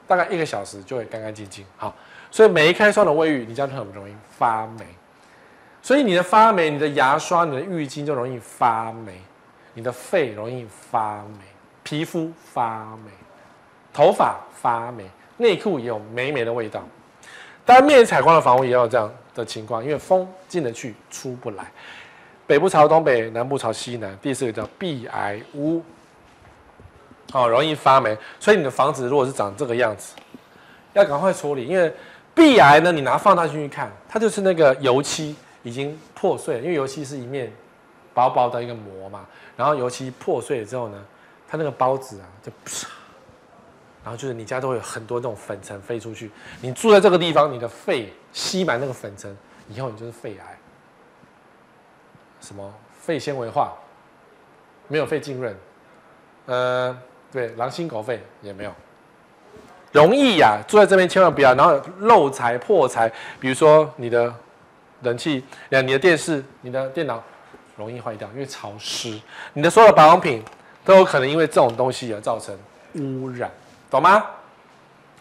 [0.08, 1.64] 大概一个小时就会干干净净。
[1.76, 1.94] 好，
[2.30, 4.84] 所以没开窗的卫浴，你这样很容易发霉。
[5.82, 9.18] 所以你的发霉，你的牙刷、你的浴巾就容易发霉，
[9.74, 11.44] 你的肺容易发霉，
[11.84, 13.10] 皮肤发霉，
[13.92, 15.08] 头发发霉，
[15.40, 16.82] 内裤也有霉霉的味道。
[17.64, 21.70] 单面采光的房屋也有这样的情况，因为风进得去，出不来。
[22.46, 24.16] 北部朝东北，南部朝西南。
[24.22, 25.82] 第四个叫壁癌屋，
[27.32, 28.16] 哦，容易发霉。
[28.38, 30.14] 所以你的房子如果是长这个样子，
[30.92, 31.92] 要赶快处理，因为
[32.34, 35.34] 壁癌呢，你拿放大镜去看，它就是那个油漆。
[35.62, 37.52] 已经破碎了，因为油漆是一面
[38.14, 39.26] 薄薄的一个膜嘛，
[39.58, 40.96] 然后油漆破碎了之后呢，
[41.46, 42.50] 它那个孢子啊就，
[44.02, 46.30] 然后就是你家都会有很多这种粉尘飞出去。
[46.60, 49.36] 你住在这个地方，你的肺吸满那个粉尘，
[49.68, 50.58] 以后你就是肺癌。
[52.40, 53.74] 什么肺纤维化，
[54.88, 55.56] 没有肺浸润，
[56.46, 56.98] 呃，
[57.30, 58.72] 对，狼心狗肺也没有，
[59.92, 64.34] 容易呀、住在这边千万不要，然后漏财破财，比如说你的。
[65.02, 67.24] 冷气，你的电视、你的电脑
[67.74, 69.18] 容易坏掉，因为潮湿。
[69.54, 70.44] 你的所有保养品
[70.84, 72.54] 都有可能因为这种东西而造成
[72.96, 73.50] 污染，
[73.90, 74.24] 懂吗？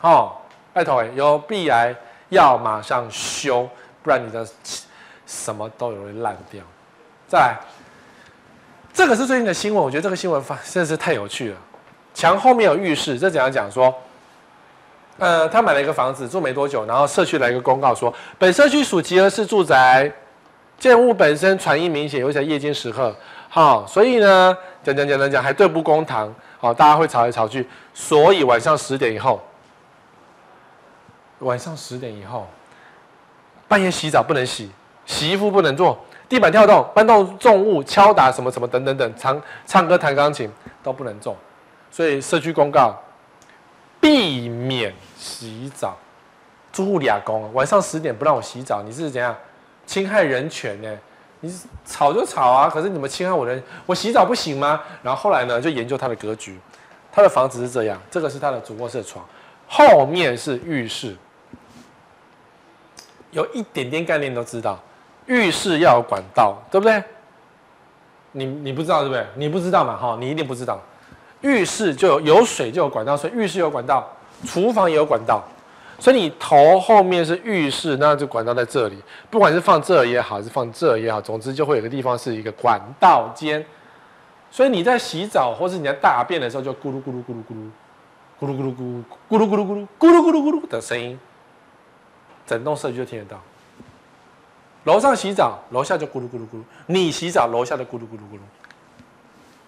[0.01, 0.32] 哦，
[0.72, 1.93] 拜托，有必癌
[2.30, 3.67] 要马上修，
[4.03, 4.47] 不然你的
[5.26, 6.61] 什么都容易烂掉。
[7.28, 7.59] 再来，
[8.93, 11.57] 这个是最近的新闻，我觉得这个新闻发真的是太有趣了。
[12.13, 13.93] 墙后面有浴室，这怎样讲说？
[15.17, 20.09] 呃，他买了一个房子，住没多久，然后社区来一个公告说，本社区属集合式住宅，
[20.78, 23.13] 建物本身传音明显，尤其在夜间时刻，
[23.49, 29.41] 好，所以呢，讲讲讲讲讲，还对簿公堂，好，大家会吵来吵去，所以晚上十点以后，
[31.39, 32.47] 晚上十点以后，
[33.68, 34.70] 半夜洗澡不能洗，
[35.05, 35.97] 洗衣服不能做，
[36.28, 40.51] 地板跳动、搬动重物、敲打什么什么等等等，唱唱歌、弹钢琴
[40.84, 41.36] 都不能做，
[41.89, 42.93] 所以社区公告。
[44.01, 45.97] 避免洗澡，
[46.72, 49.36] 住户俩工，晚上十点不让我洗澡，你是怎样
[49.86, 50.97] 侵害人权呢？
[51.42, 51.54] 你
[51.86, 54.82] 吵就吵啊，可是你们侵害我的，我洗澡不行吗？
[55.02, 56.60] 然后后来呢，就研究他的格局，
[57.12, 59.26] 他的房子是这样，这个是他的主卧室床，
[59.68, 61.16] 后面是浴室，
[63.32, 64.78] 有一点点概念都知道，
[65.28, 67.02] 浴室要有管道，对不对？
[68.34, 69.26] 你你不知道对不对？
[69.36, 69.96] 你不知道嘛？
[69.98, 70.80] 哈，你一定不知道。
[71.42, 74.08] 浴室就有有水就有管道，所以浴室有管道，
[74.46, 75.42] 厨房也有管道，
[76.00, 78.97] 所以你头后面是浴室，那就管道在这里，
[79.30, 83.64] 不管是放这也好，还是放这也好，总之就会有个地方是一个管道间，
[84.50, 87.70] 所以你在洗澡或是你在大便的时候，就咕噜咕噜咕噜咕噜，
[88.39, 91.20] 咕噜咕噜咕噜咕噜咕噜咕噜咕噜咕噜咕噜咕噜的声音，
[92.47, 93.41] 整栋社区就听得到。
[94.86, 98.39] 楼上洗澡，楼下就咕噜咕噜咕噜，你洗澡，楼下的咕噜咕噜咕噜。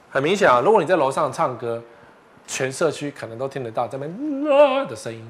[0.10, 1.84] 很明显啊，如果你在楼上唱歌，
[2.48, 4.10] 全社区可能都听得到这边
[4.88, 5.30] 的声音。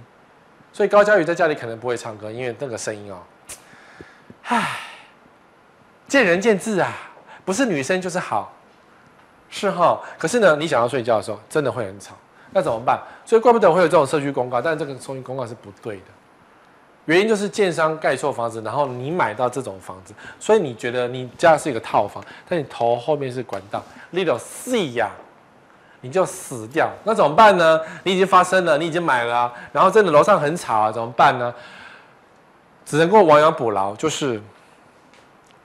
[0.73, 3.17] 所以高嘉瑜在家里可能不会唱歌，因为那个声音哦，
[4.43, 4.79] 唉，
[6.07, 6.93] 见仁见智啊，
[7.43, 8.53] 不是女生就是好，
[9.49, 10.01] 是哈。
[10.17, 12.15] 可是呢，你想要睡觉的时候，真的会很吵，
[12.51, 12.99] 那怎么办？
[13.25, 16.03] 所以怪不得会有这种社区公告，但这个社区公告是不对的。
[17.05, 25.09] 原因就是建商盖错房子，然后你买到这种房子，所以你觉得你家是一个套房，但你头后面是管道，little C 呀，
[26.01, 26.91] 你就死掉。
[27.03, 27.79] 那怎么办呢？
[28.03, 31.53] 你已经发生了，你已经买了，然后真的楼上很吵啊，怎么办呢？
[32.83, 34.41] 只能够亡羊补牢，就是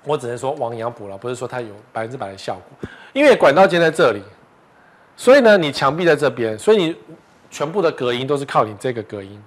[0.04, 4.22] 我只能说亡羊补牢，不是说它有百分之百的效果，因为管道建在这里，
[5.16, 6.96] 所以呢，你墙壁在这边，所以你
[7.50, 9.42] 全部的隔音都是靠你这个隔音。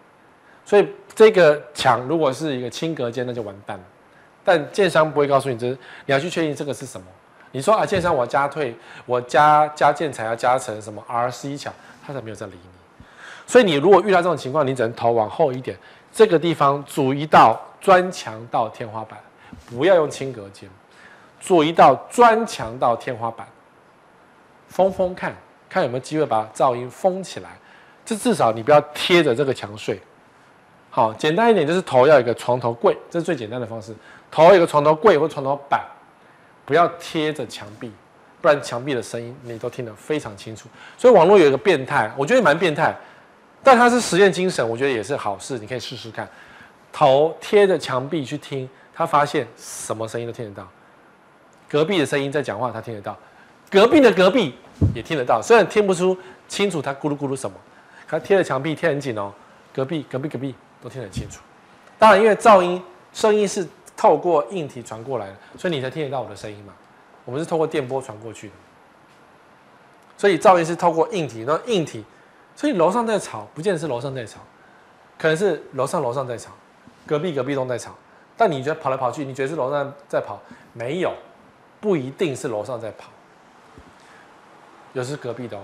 [0.66, 3.84] 所以这个墙如果是一个轻隔间，那就完蛋了。
[4.44, 5.78] 但建商不会告诉你这，你
[6.08, 7.08] 要去确定这个是什么。
[7.52, 8.76] 你说啊，建商我加退，
[9.06, 11.74] 我加加建材要加成什么 RC 墙，
[12.06, 13.06] 他才没有在理你。
[13.48, 15.76] 所以你如果遇到这种情况，你只能头往后一点，
[16.12, 19.18] 这个地方组一道砖墙到天花板，
[19.68, 20.70] 不要用轻隔间，
[21.40, 23.48] 做一道砖墙到天花板，
[24.68, 25.36] 封封看
[25.68, 27.50] 看有没有机会把噪音封起来。
[28.06, 30.00] 这至少你不要贴着这个墙睡。
[30.92, 33.96] 好，简单一点就是头要一个床头柜，这是最简单的方式。
[34.32, 35.82] 头有一个床头柜或床头板，
[36.70, 37.92] 不要贴着墙壁，
[38.40, 40.70] 不然墙壁的声音你都听得非常清楚。
[41.00, 42.96] 所以网络有一个变态，我觉得蛮变态，
[43.64, 46.30] 但它是实验精神，我觉得也是好事，你可以试试看。
[46.94, 50.68] 头贴着墙壁去听，他发现什么声音都听得到。
[51.68, 53.14] 隔壁的声音在讲话，他听得到；
[53.72, 54.54] 隔壁的隔壁
[54.94, 56.16] 也听得到，虽然听不出
[56.48, 57.58] 清楚他咕噜咕噜什么，
[58.08, 59.34] 他贴着墙壁贴很紧哦，
[59.74, 60.54] 隔壁隔壁隔壁。
[60.82, 61.42] 都听得很清楚，
[61.98, 63.68] 当然，因为噪音声音是
[64.00, 66.74] 透过硬体传过来的，所以你才听得到我的声音嘛。
[67.26, 68.54] 我们是透过电波传过去的，
[70.18, 72.06] 所以噪音是透过硬体，那硬体，
[72.56, 74.40] 所以楼上在吵，不见得是楼上在吵，
[75.18, 76.52] 可能是楼上楼上在吵，
[77.06, 77.94] 隔壁隔壁都在吵。
[78.38, 80.40] 但你觉得跑来跑去，你觉得是楼上在跑？
[80.72, 81.14] 没有，
[81.82, 83.10] 不一定是楼上在跑，
[84.94, 85.64] 有时隔壁的哦，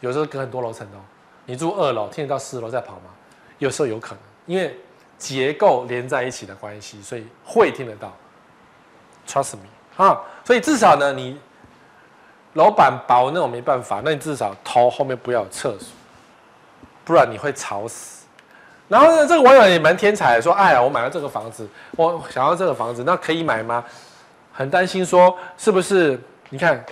[0.00, 1.02] 有时候隔很多楼层的哦。
[1.44, 3.10] 你住二楼，听得到四楼在跑吗？
[3.58, 4.74] 有时候有可能，因为
[5.22, 8.12] 结构连在一起的关系，所以会听得到。
[9.24, 11.38] Trust me，啊，所以至少呢，你
[12.54, 15.90] 楼板薄那我没办法，那你至少头后面不要有厕所，
[17.04, 18.26] 不然你会吵死。
[18.88, 23.84] 然后呢，这个网友也蛮天才的，说：“哎呀，我买了这个房子，我想要这个房子，那可以买吗？”
[24.52, 26.18] 很担心说，是不是？
[26.50, 26.84] 你看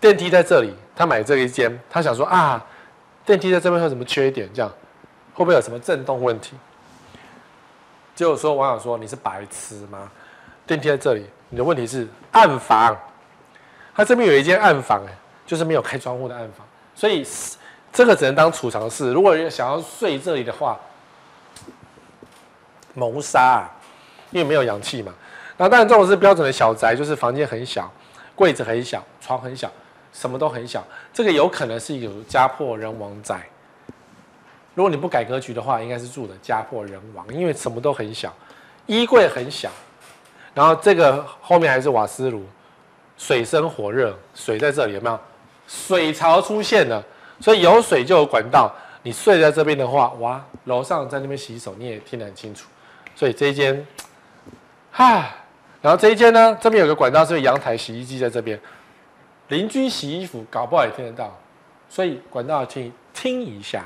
[0.00, 2.64] 电梯在这里，他买这一间，他想说啊，
[3.26, 4.48] 电梯在这边有什么缺点？
[4.54, 4.72] 这样。
[5.34, 6.54] 会不会有什么震动问题？
[8.14, 10.10] 就说网友说，你是白痴吗？
[10.66, 12.96] 电梯在这里，你的问题是暗房。
[13.94, 15.12] 它这边有一间暗房，哎，
[15.46, 17.26] 就是没有开窗户的暗房，所以
[17.92, 19.12] 这个只能当储藏室。
[19.12, 20.78] 如果想要睡这里的话，
[22.94, 23.70] 谋杀啊，
[24.30, 25.12] 因为没有阳气嘛。
[25.56, 27.92] 那当然这种是标准的小宅，就是房间很小，
[28.34, 29.70] 柜子很小，床很小，
[30.12, 30.82] 什么都很小。
[31.12, 33.48] 这个有可能是有家破人亡宅。
[34.74, 38.34] 如果你不改格局的话，应该是住的家破人亡，因为什么都很小，
[38.86, 39.70] 衣柜很小，
[40.52, 42.44] 然后这个后面还是瓦斯炉，
[43.16, 45.18] 水深火热，水在这里有没有？
[45.66, 47.02] 水槽出现了，
[47.40, 48.70] 所以有水就有管道。
[49.02, 52.66] 你睡在这边的话，哇，楼上在那边洗手，你也听得很清楚。
[53.14, 53.86] 所以这一间，
[54.90, 55.30] 哈，
[55.80, 58.58] 然后这一间呢，这边有个管道，是阳台洗衣机在这边，
[59.48, 61.34] 邻居洗衣服搞不好也听得到，
[61.88, 63.84] 所以管道请听一下。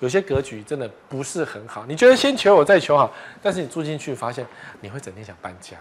[0.00, 4.46] 有些格局真的不是很好，你觉得先求我再求好，但是你住进去发现
[4.80, 5.76] 你会整天想搬家，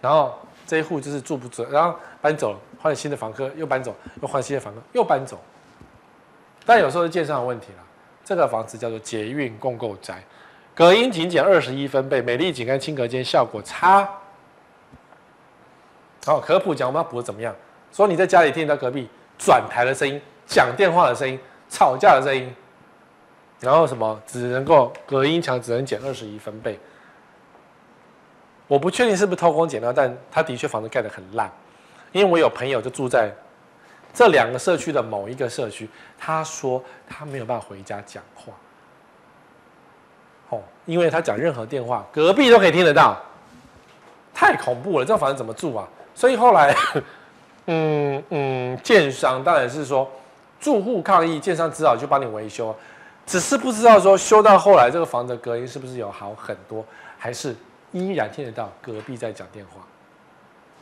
[0.00, 5.38] 然后这一户就是住不住，然后搬走了，换新的房客又搬走，又换新的房客又搬走，
[6.64, 7.84] 但有时候是建商的问题了。
[8.24, 10.22] 这个房子叫做捷运共构宅，
[10.74, 14.08] 隔音仅仅二十一分贝，美丽景观轻隔间效果差。
[16.24, 17.54] 好，科普讲我们要补的怎么样？
[17.92, 21.36] 说你在家里听到隔壁转台的声音、讲电话的声音、
[21.68, 22.54] 吵架的声音。
[23.60, 26.78] 然后什么只能够隔音墙只能减二十一分贝，
[28.66, 31.50] 我不确定是不是偷工减料，但他的确房子盖得很烂，
[32.12, 33.30] 因为我有朋友就住在
[34.14, 35.88] 这两个社区的某一个社区，
[36.18, 38.52] 他说他没有办法回家讲话，
[40.48, 43.20] 哦，因为他讲任何电话隔壁都可以听得到，
[44.32, 45.86] 太恐怖了，这房子怎么住啊？
[46.14, 46.74] 所以后来，
[47.66, 50.10] 嗯嗯，建商当然是说
[50.58, 52.74] 住户抗议，建商只好就帮你维修。
[53.30, 56.84] 只是不知道说修到后来这个房子隔音是不是有好很多，
[57.16, 57.54] 还是
[57.92, 59.80] 依然听得到隔壁在讲电话，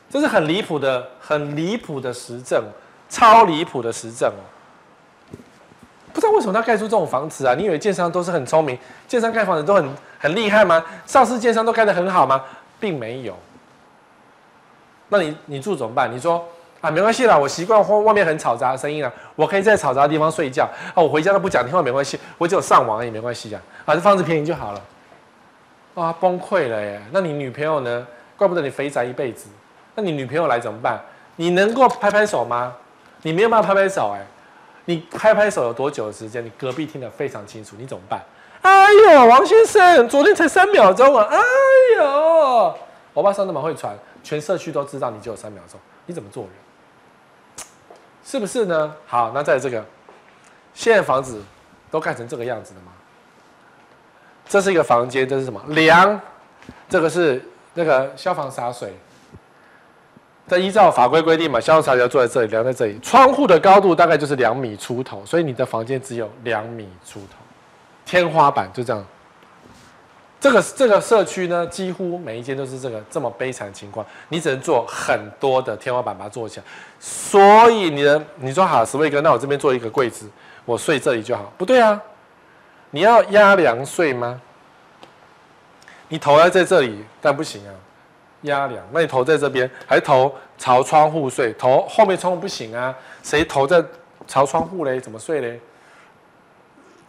[0.09, 2.65] 这是很离谱的、很离谱的实证，
[3.11, 4.41] 超离谱的实证哦！
[6.15, 7.55] 不知道为什么他盖出这种房子啊？
[7.55, 9.87] 你以为建商都是很聪明，建商盖房子都很
[10.19, 10.83] 很厉害吗？
[11.05, 12.43] 上市建商都盖得很好吗？
[12.81, 13.37] 并没有。
[15.11, 16.11] 那你你住怎么办？
[16.11, 16.49] 你说？
[16.81, 20.65] 啊，没关系啦，我习惯外外面很嘈杂的声音啊，我可以在嘈杂的地方睡觉
[20.95, 24.81] 啊，我回家都不讲电话没关系，我只有上网也没关系啊，啊，这房子便宜就好了，
[25.95, 27.03] 啊，崩溃了耶！
[27.11, 28.07] 那你女朋友呢？
[28.37, 29.49] 怪不得你肥宅一辈子。
[29.97, 31.01] 那你女朋友来怎么办？
[31.35, 32.73] 你能够拍拍手吗？
[33.23, 34.25] 你没有办法拍拍手哎。
[34.85, 36.45] 你拍拍手有多久的时间？
[36.45, 38.23] 你隔壁听得非常清楚，你怎么办？
[38.63, 41.27] 哎呦，王先生，昨天才三秒钟啊！
[41.29, 41.39] 哎
[41.97, 42.75] 呦，
[43.13, 46.53] 我爸上那么会传，全社区都知道你只有三秒钟，你怎么做人？
[48.29, 48.95] 是不是呢？
[49.07, 49.83] 好，那在这个
[50.75, 51.43] 现在房子
[51.91, 52.93] 都盖成这个样子了吗？
[54.47, 55.59] 这是一个房间，这是什么？
[55.69, 56.21] 梁，
[56.91, 58.95] 这个是那个消防洒水。
[60.47, 62.99] 在依照法规规定嘛，消防洒水要坐在这里，梁在这里。
[62.99, 67.39] 窗户的高度大概就是两米出头，所以你的房间只有两米出头。
[68.05, 69.03] 天花板就这样。
[70.41, 76.67] 这个这个社区呢，几乎每一间都是这个这么悲惨的情况，你只能做很多的天花板把它做起来。
[77.01, 80.29] 所以你的你说好，史威哥，那我这边做一个柜子，
[80.65, 81.53] 我睡这里就好？
[81.59, 82.01] 不对啊。
[82.91, 84.41] 你要压梁睡吗？
[86.09, 87.75] 你头要在这里，但不行啊，
[88.43, 88.83] 压梁。
[88.93, 91.53] 那你头在这边，还头朝窗户睡？
[91.55, 93.85] 头后面窗户不行啊，谁头在
[94.27, 94.99] 朝窗户嘞？
[94.99, 95.61] 怎么睡嘞？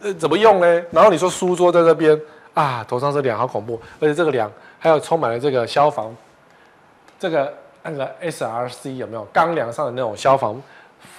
[0.00, 0.84] 呃，怎么用嘞？
[0.90, 2.20] 然后你说书桌在这边
[2.54, 3.80] 啊，头上是梁，好恐怖。
[4.00, 6.14] 而且这个梁还有充满了这个消防，
[7.18, 10.60] 这个那个 SRC 有没有钢梁上的那种消防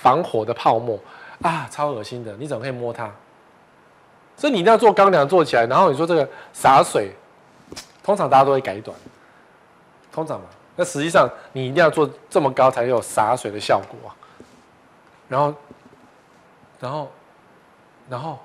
[0.01, 0.99] 防火的泡沫
[1.41, 1.67] 啊？
[1.71, 3.09] 超恶心的，你怎么可以摸它？
[4.37, 7.11] 所以你一定要做钢梁做起来，然后你说这个洒水，
[8.03, 8.95] 通常大家都会改短，
[10.11, 10.47] 通常嘛。
[10.75, 14.15] 那实际上你一定要做这么高才有洒水的效果啊。
[15.27, 15.53] 然后，
[16.79, 17.11] 然后，
[18.09, 18.39] 然后，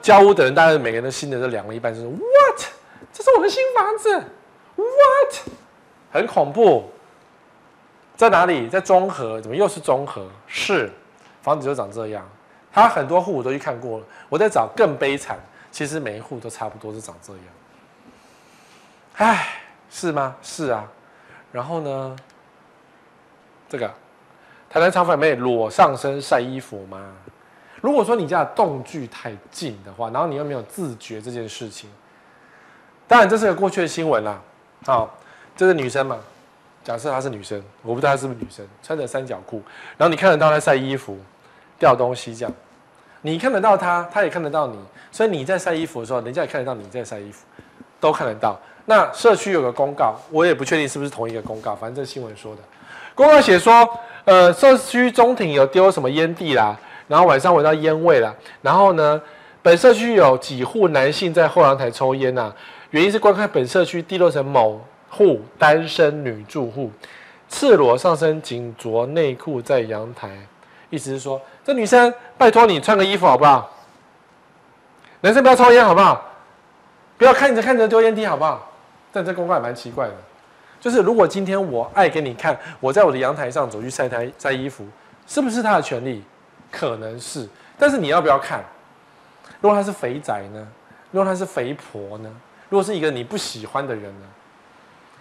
[0.00, 2.66] 交屋的人，大概每个人的心的都凉了一半，就是 What？
[3.12, 4.24] 这是我的新房子
[4.76, 5.48] ？What？
[6.12, 6.90] 很恐怖。
[8.16, 8.68] 在哪里？
[8.68, 9.40] 在中和？
[9.40, 10.28] 怎么又是中和？
[10.46, 10.90] 是，
[11.42, 12.28] 房子就长这样。
[12.72, 15.38] 他很多户我都去看过了，我在找更悲惨。
[15.70, 17.42] 其实每一户都差不多是长这样。
[19.14, 19.48] 唉，
[19.90, 20.36] 是吗？
[20.42, 20.86] 是啊。
[21.50, 22.16] 然后呢？
[23.68, 23.90] 这个
[24.68, 27.12] 台南长粉妹裸上身晒衣服吗？
[27.82, 31.90] 如果说你家的栋距太近的话，然后你又没有自觉这件事情，
[33.06, 34.40] 当然这是个过去的新闻啦。
[34.86, 35.14] 好，
[35.54, 36.16] 这是女生嘛？
[36.82, 39.62] 假设她是女生，我不知道她是不是女生，穿着三角裤，
[39.98, 41.18] 然后你看得到她晒衣服。
[41.78, 42.54] 掉东西这样，
[43.22, 44.78] 你看得到她，她也看得到你，
[45.10, 47.44] 所以你在晒衣服的时候，人家也看得到你在晒衣服，
[47.98, 48.56] 都看得到。
[48.84, 52.62] 那社区有个公告，我也不确定是不是同一个公告，反正这新闻说的，
[53.16, 53.88] 公告写说，
[54.24, 56.78] 呃，社区中庭有丢什么烟蒂啦，
[57.12, 59.20] 然后晚上闻到烟味了，然后呢，
[59.60, 62.50] 本社区有几户男性在后阳台抽烟呐，
[62.88, 66.90] 原因是观看本社区第六层某户单身女住户
[67.50, 70.30] 赤裸上身，仅着内裤在阳台。
[70.88, 73.70] 意思是说，这女生拜托你穿个衣服好不好？
[75.20, 76.18] 男生不要抽烟好不好？
[77.18, 78.72] 不要看着看着丢烟蒂好不好？
[79.12, 80.14] 但这公告也蛮奇怪的，
[80.80, 84.86] 就是如果今天我爱给你看，我在我的阳台上走去晒台晒衣服，
[85.26, 86.24] 是不是他的权利？
[86.72, 87.48] 可能是，
[87.78, 88.64] 但是你要不要看？
[89.60, 90.66] 如果他是肥宅呢？
[91.12, 92.34] 如果他是肥婆呢？
[92.68, 94.26] 如果是一个你不喜欢的人呢？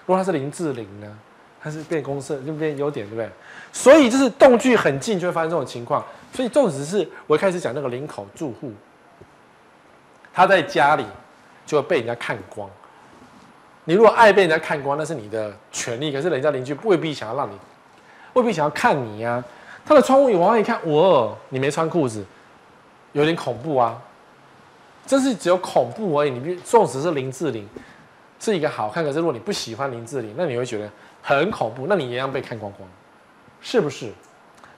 [0.05, 1.17] 如果他是林志玲呢？
[1.63, 3.29] 他是变公设，就变优点，对不对？
[3.71, 6.03] 所以就是动距很近，就会发生这种情况。
[6.33, 8.73] 所以纵使是我一开始讲那个林口住户，
[10.33, 11.05] 他在家里
[11.63, 12.67] 就会被人家看光。
[13.83, 16.11] 你如果爱被人家看光，那是你的权利。
[16.11, 17.55] 可是人家邻居未必想要让你，
[18.33, 19.43] 未必想要看你呀、
[19.86, 22.25] 他的窗户往外一看，哇，你没穿裤子，
[23.13, 24.01] 有点恐怖啊。
[25.05, 26.29] 这是只有恐怖而已。
[26.29, 27.67] 你纵使是林志玲，
[28.39, 30.89] 是一个好看，可是如果你不喜欢林志玲，那你会觉得。
[31.23, 32.89] 很恐怖，那你一样被看光光，
[33.61, 34.11] 是不是？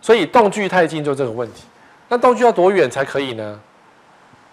[0.02, 1.64] 所以栋距太近就这个问题。
[2.10, 3.58] 那栋距要多远才可以呢？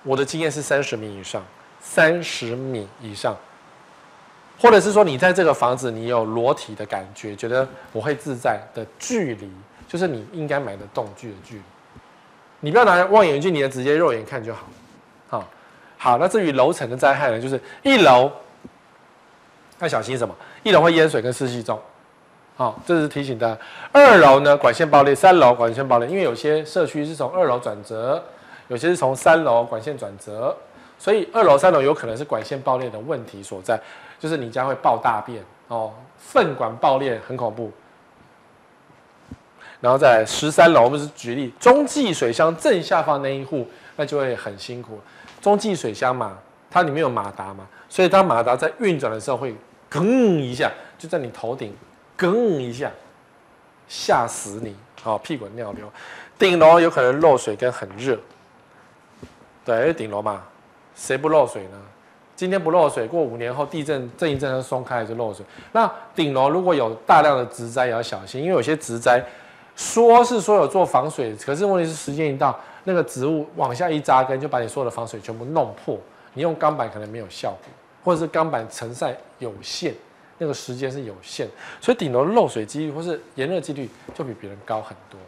[0.04, 1.42] 我的经验是三十米以上，
[1.80, 3.36] 三十米以上，
[4.56, 9.50] 或者是说你在这个房子你有裸体的感觉，觉得我会自在的距离，
[9.90, 11.62] 就是你应该买的栋距的距离。
[12.60, 14.60] 你不要拿望远镜，你的直接肉眼看就好。
[15.28, 15.44] 好，
[15.98, 18.30] 好，那至于楼层的灾害呢，就是一楼
[19.80, 20.32] 要小心什么？
[20.62, 21.76] 一楼会淹水跟湿气重，
[22.56, 23.58] 好，这是提醒大家。
[23.90, 28.22] 二楼呢，管线爆裂；三楼管线爆裂，因为有些社区是从二楼转折，
[28.68, 30.56] 有些是从三楼管线转折，
[30.98, 33.80] 所以二楼、三楼有可能是管线爆裂的问题所在，
[34.20, 37.72] 就是你家会爆大便哦，粪管爆裂很恐怖。
[39.80, 43.66] 然后在十三楼，我们是举例，中继水箱正下方那一户，
[43.96, 44.98] 那就会很辛苦。
[45.40, 46.38] 中继水箱嘛，
[46.70, 49.54] 它里面有马达嘛，所以当马达在运转的时候会。
[49.92, 51.74] 哽一下，就在你头顶，
[52.16, 52.88] 哽一下，
[53.88, 54.76] 吓死你！
[55.02, 55.90] 好，屁滚尿流。
[56.38, 58.16] 顶楼有可能漏水跟很热，
[59.64, 60.44] 对，顶楼嘛，
[60.94, 61.78] 谁不漏水呢？
[62.36, 65.44] 今天不漏水，过五年后地震震一震它松开就漏水。
[65.72, 69.20] 那顶楼如果有大量的植栽也要小心，因为有些植栽
[69.80, 72.54] 说是说有做防水，可是问题是时间一到，
[72.84, 75.98] 那个植物往下一扎根，就把你所有的防水全部弄破。
[76.34, 77.70] 你用钢板可能没有效果，
[78.04, 79.94] 或者是钢板承载有限，
[80.36, 81.48] 那个时间是有限，
[81.80, 85.18] 所以顶楼漏水几率或是炎热几率就比别人高很多。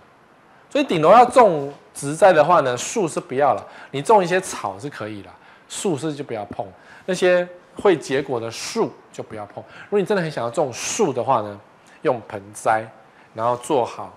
[0.68, 5.30] 所以顶楼要种植栽的话呢，树是不要了，你种一些草是可以的，
[5.66, 6.66] 树是就不要碰。
[7.06, 9.64] 那些会结果的树就不要碰。
[9.84, 11.58] 如果你真的很想要种树的话呢，
[12.02, 12.86] 用盆栽，
[13.34, 14.14] 然后做好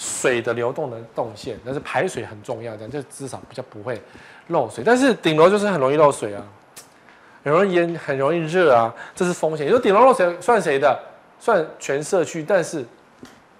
[0.00, 4.00] 水的流动的动线，但是排水很重要，这样就至少比较不会
[4.46, 4.82] 漏水。
[4.82, 6.42] 但是顶楼就是很容易漏水啊，
[7.44, 9.66] 很容易淹，很容易热啊，这是风险。
[9.66, 10.98] 你说顶楼漏水算谁的？
[11.38, 12.82] 算全社区，但是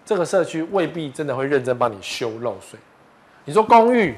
[0.05, 2.81] 这个社区未必真的会认真帮你修漏水。
[3.45, 4.17] 你说公寓？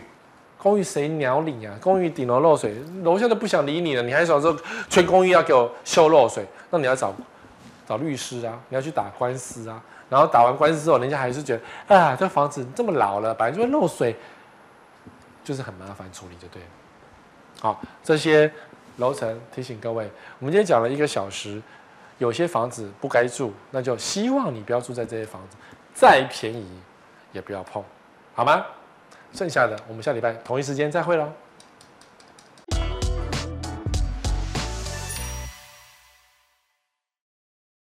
[0.58, 1.74] 公寓谁鸟你啊？
[1.80, 4.02] 公寓顶楼漏水，楼下都不想理你了。
[4.02, 4.56] 你还想说
[4.88, 6.46] 全公寓要给我修漏水？
[6.70, 7.12] 那你要找
[7.84, 9.82] 找律师啊，你要去打官司啊。
[10.12, 11.58] 然后打完官司之后，人家还是觉
[11.88, 14.14] 得啊，这房子这么老了，本来就会漏水，
[15.42, 16.68] 就是很麻烦处理，就对了。
[17.62, 18.52] 好，这些
[18.98, 20.04] 楼层提醒各位，
[20.38, 21.62] 我们今天讲了一个小时，
[22.18, 25.56] 有些房子不该住，那就希望你不要住在这些房子，
[25.94, 26.68] 再便宜
[27.32, 27.82] 也不要碰，
[28.34, 28.66] 好吗？
[29.32, 31.26] 剩下的我们下礼拜同一时间再会喽。